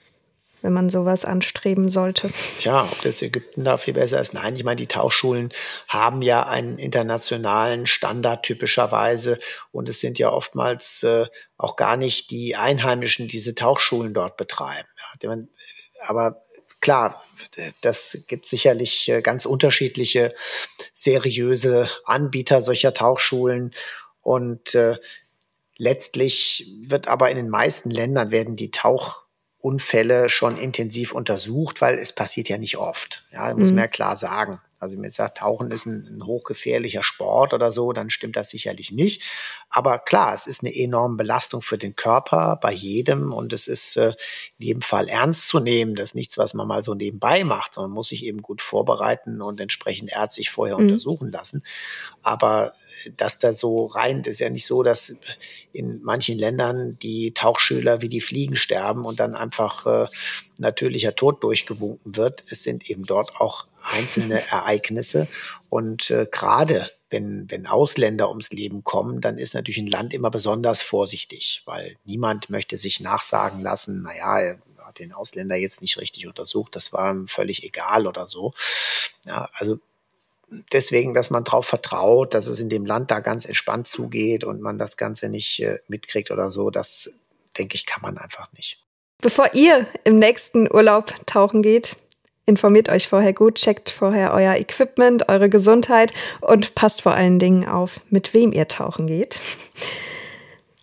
[0.60, 2.30] wenn man sowas anstreben sollte.
[2.58, 4.34] Tja, ob das Ägypten da viel besser ist.
[4.34, 5.50] Nein, ich meine, die Tauchschulen
[5.88, 9.38] haben ja einen internationalen Standard typischerweise
[9.72, 11.24] und es sind ja oftmals äh,
[11.56, 14.88] auch gar nicht die Einheimischen, die diese Tauchschulen dort betreiben.
[16.06, 16.42] Aber
[16.80, 17.24] klar,
[17.80, 20.34] das gibt sicherlich äh, ganz unterschiedliche
[20.92, 23.72] seriöse Anbieter solcher Tauchschulen
[24.28, 24.98] und äh,
[25.78, 32.14] letztlich wird aber in den meisten Ländern werden die Tauchunfälle schon intensiv untersucht, weil es
[32.14, 33.24] passiert ja nicht oft.
[33.32, 33.76] Ja, muss mhm.
[33.76, 34.60] man ja klar sagen.
[34.78, 38.50] Also wenn man sagt, Tauchen ist ein, ein, hochgefährlicher Sport oder so, dann stimmt das
[38.50, 39.22] sicherlich nicht.
[39.70, 43.96] Aber klar, es ist eine enorme Belastung für den Körper bei jedem und es ist
[43.96, 44.14] äh,
[44.58, 45.94] in jedem Fall ernst zu nehmen.
[45.94, 49.42] Das ist nichts, was man mal so nebenbei macht, sondern muss sich eben gut vorbereiten
[49.42, 50.84] und entsprechend ärztlich vorher mhm.
[50.84, 51.64] untersuchen lassen.
[52.22, 52.74] Aber
[53.04, 55.16] äh, dass da so rein, das ist ja nicht so, dass
[55.72, 60.06] in manchen Ländern die Tauchschüler wie die Fliegen sterben und dann einfach äh,
[60.58, 62.44] natürlicher Tod durchgewunken wird.
[62.50, 65.28] Es sind eben dort auch einzelne Ereignisse.
[65.68, 70.30] Und äh, gerade wenn, wenn Ausländer ums Leben kommen, dann ist natürlich ein Land immer
[70.30, 75.98] besonders vorsichtig, weil niemand möchte sich nachsagen lassen, naja, er hat den Ausländer jetzt nicht
[75.98, 78.52] richtig untersucht, das war ihm völlig egal oder so.
[79.24, 79.78] Ja, also
[80.72, 84.60] deswegen, dass man darauf vertraut, dass es in dem Land da ganz entspannt zugeht und
[84.60, 87.20] man das Ganze nicht äh, mitkriegt oder so, das
[87.56, 88.82] denke ich, kann man einfach nicht.
[89.20, 91.96] Bevor ihr im nächsten Urlaub tauchen geht,
[92.48, 97.66] informiert euch vorher gut, checkt vorher euer Equipment, eure Gesundheit und passt vor allen Dingen
[97.68, 99.38] auf, mit wem ihr tauchen geht.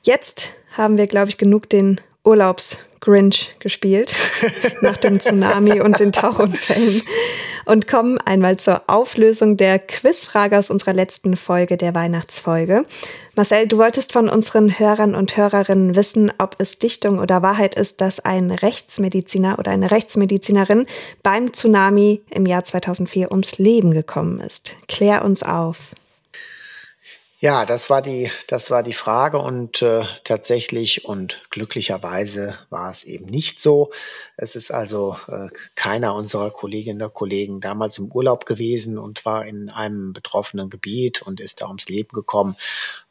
[0.03, 4.15] Jetzt haben wir, glaube ich, genug den Urlaubs Grinch gespielt
[4.81, 7.03] nach dem Tsunami und den Tauchunfällen
[7.65, 12.83] und kommen einmal zur Auflösung der Quizfrage aus unserer letzten Folge, der Weihnachtsfolge.
[13.35, 18.01] Marcel, du wolltest von unseren Hörern und Hörerinnen wissen, ob es Dichtung oder Wahrheit ist,
[18.01, 20.87] dass ein Rechtsmediziner oder eine Rechtsmedizinerin
[21.21, 24.75] beim Tsunami im Jahr 2004 ums Leben gekommen ist.
[24.87, 25.77] Klär uns auf.
[27.39, 33.03] Ja, das war die, das war die Frage und äh, tatsächlich und glücklicherweise war es
[33.03, 33.91] eben nicht so.
[34.37, 39.45] Es ist also äh, keiner unserer Kolleginnen und Kollegen damals im Urlaub gewesen und war
[39.45, 42.55] in einem betroffenen Gebiet und ist da ums Leben gekommen.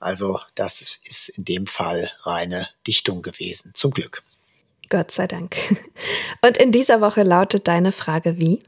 [0.01, 4.23] Also das ist in dem Fall reine Dichtung gewesen, zum Glück.
[4.89, 5.57] Gott sei Dank.
[6.45, 8.61] Und in dieser Woche lautet deine Frage wie?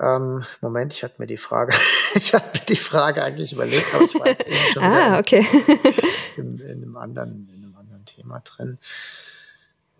[0.00, 1.74] Ähm, Moment, ich hatte mir die Frage,
[2.14, 5.44] ich hatte mir die Frage eigentlich überlegt, aber ich war jetzt eben schon ah, okay.
[6.36, 8.78] in, in, einem anderen, in einem anderen Thema drin.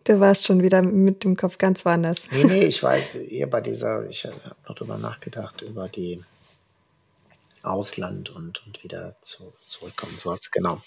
[0.05, 2.29] Du warst schon wieder mit dem Kopf ganz woanders.
[2.31, 4.37] Nee, nee, ich weiß eher bei dieser, ich habe
[4.67, 6.23] noch drüber nachgedacht, über die
[7.63, 10.15] Ausland und, und wieder zu, zurückkommen.
[10.19, 10.81] So was, genau.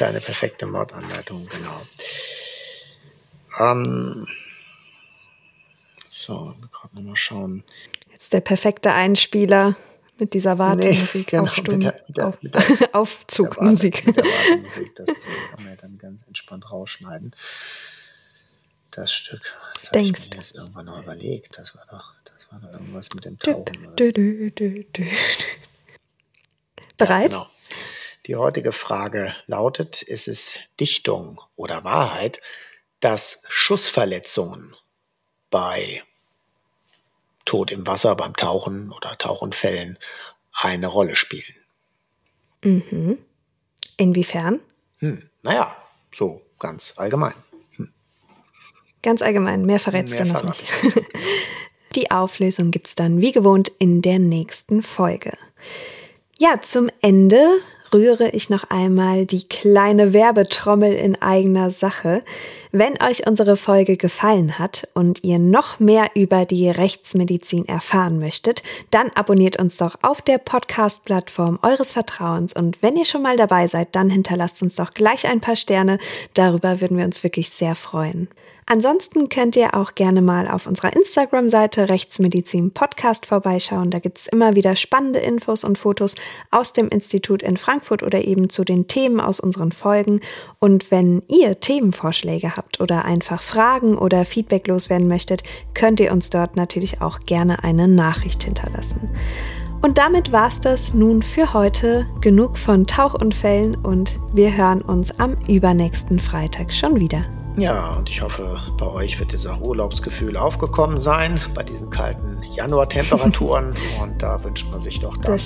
[0.00, 1.82] Eine perfekte Mordanleitung, genau.
[3.60, 4.26] Ähm,
[6.08, 7.64] so, gerade nochmal schauen
[8.22, 9.76] ist der perfekte Einspieler
[10.18, 14.04] mit dieser Wartemusik, nee, genau, Aufstum, mit der, mit der, mit der, Aufzugmusik.
[14.04, 17.34] Der Wartemusik, das kann man ja dann ganz entspannt rausschneiden.
[18.92, 19.56] Das Stück.
[19.74, 21.58] Das habe ich mir jetzt irgendwann noch überlegt.
[21.58, 23.64] Das war doch, das war doch irgendwas mit dem Tauchen.
[23.96, 24.12] Du,
[26.98, 27.32] Bereit?
[27.32, 27.50] Ja, genau.
[28.26, 32.40] Die heutige Frage lautet, ist es Dichtung oder Wahrheit,
[33.00, 34.76] dass Schussverletzungen
[35.50, 36.04] bei
[37.44, 39.98] Tod im Wasser, beim Tauchen oder Tauchunfällen
[40.52, 41.54] eine Rolle spielen.
[42.64, 43.18] Mhm.
[43.96, 44.60] Inwiefern?
[44.98, 45.76] Hm, naja,
[46.14, 47.34] so ganz allgemein.
[47.76, 47.92] Hm.
[49.02, 50.64] Ganz allgemein, mehr verrätst mehr du noch nicht.
[51.94, 55.36] Die Auflösung gibt es dann wie gewohnt in der nächsten Folge.
[56.38, 57.60] Ja, zum Ende
[57.92, 62.22] rühre ich noch einmal die kleine Werbetrommel in eigener Sache.
[62.70, 68.62] Wenn euch unsere Folge gefallen hat und ihr noch mehr über die Rechtsmedizin erfahren möchtet,
[68.90, 73.66] dann abonniert uns doch auf der Podcast-Plattform eures Vertrauens und wenn ihr schon mal dabei
[73.66, 75.98] seid, dann hinterlasst uns doch gleich ein paar Sterne.
[76.34, 78.28] Darüber würden wir uns wirklich sehr freuen.
[78.72, 83.90] Ansonsten könnt ihr auch gerne mal auf unserer Instagram-Seite Rechtsmedizin Podcast vorbeischauen.
[83.90, 86.14] Da gibt es immer wieder spannende Infos und Fotos
[86.50, 90.20] aus dem Institut in Frankfurt oder eben zu den Themen aus unseren Folgen.
[90.58, 95.42] Und wenn ihr Themenvorschläge habt oder einfach Fragen oder Feedback loswerden möchtet,
[95.74, 99.10] könnt ihr uns dort natürlich auch gerne eine Nachricht hinterlassen.
[99.82, 102.06] Und damit war's das nun für heute.
[102.22, 107.26] Genug von Tauchunfällen und wir hören uns am übernächsten Freitag schon wieder.
[107.56, 113.74] Ja, und ich hoffe, bei euch wird dieser Urlaubsgefühl aufgekommen sein, bei diesen kalten Januartemperaturen.
[114.02, 115.38] und da wünscht man sich doch dann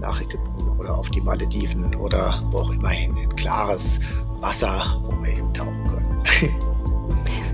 [0.00, 4.00] nach Ägypten oder auf die Malediven oder wo auch immerhin in klares
[4.40, 6.54] Wasser, wo wir eben tauchen können.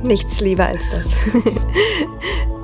[0.03, 1.11] Nichts lieber als das.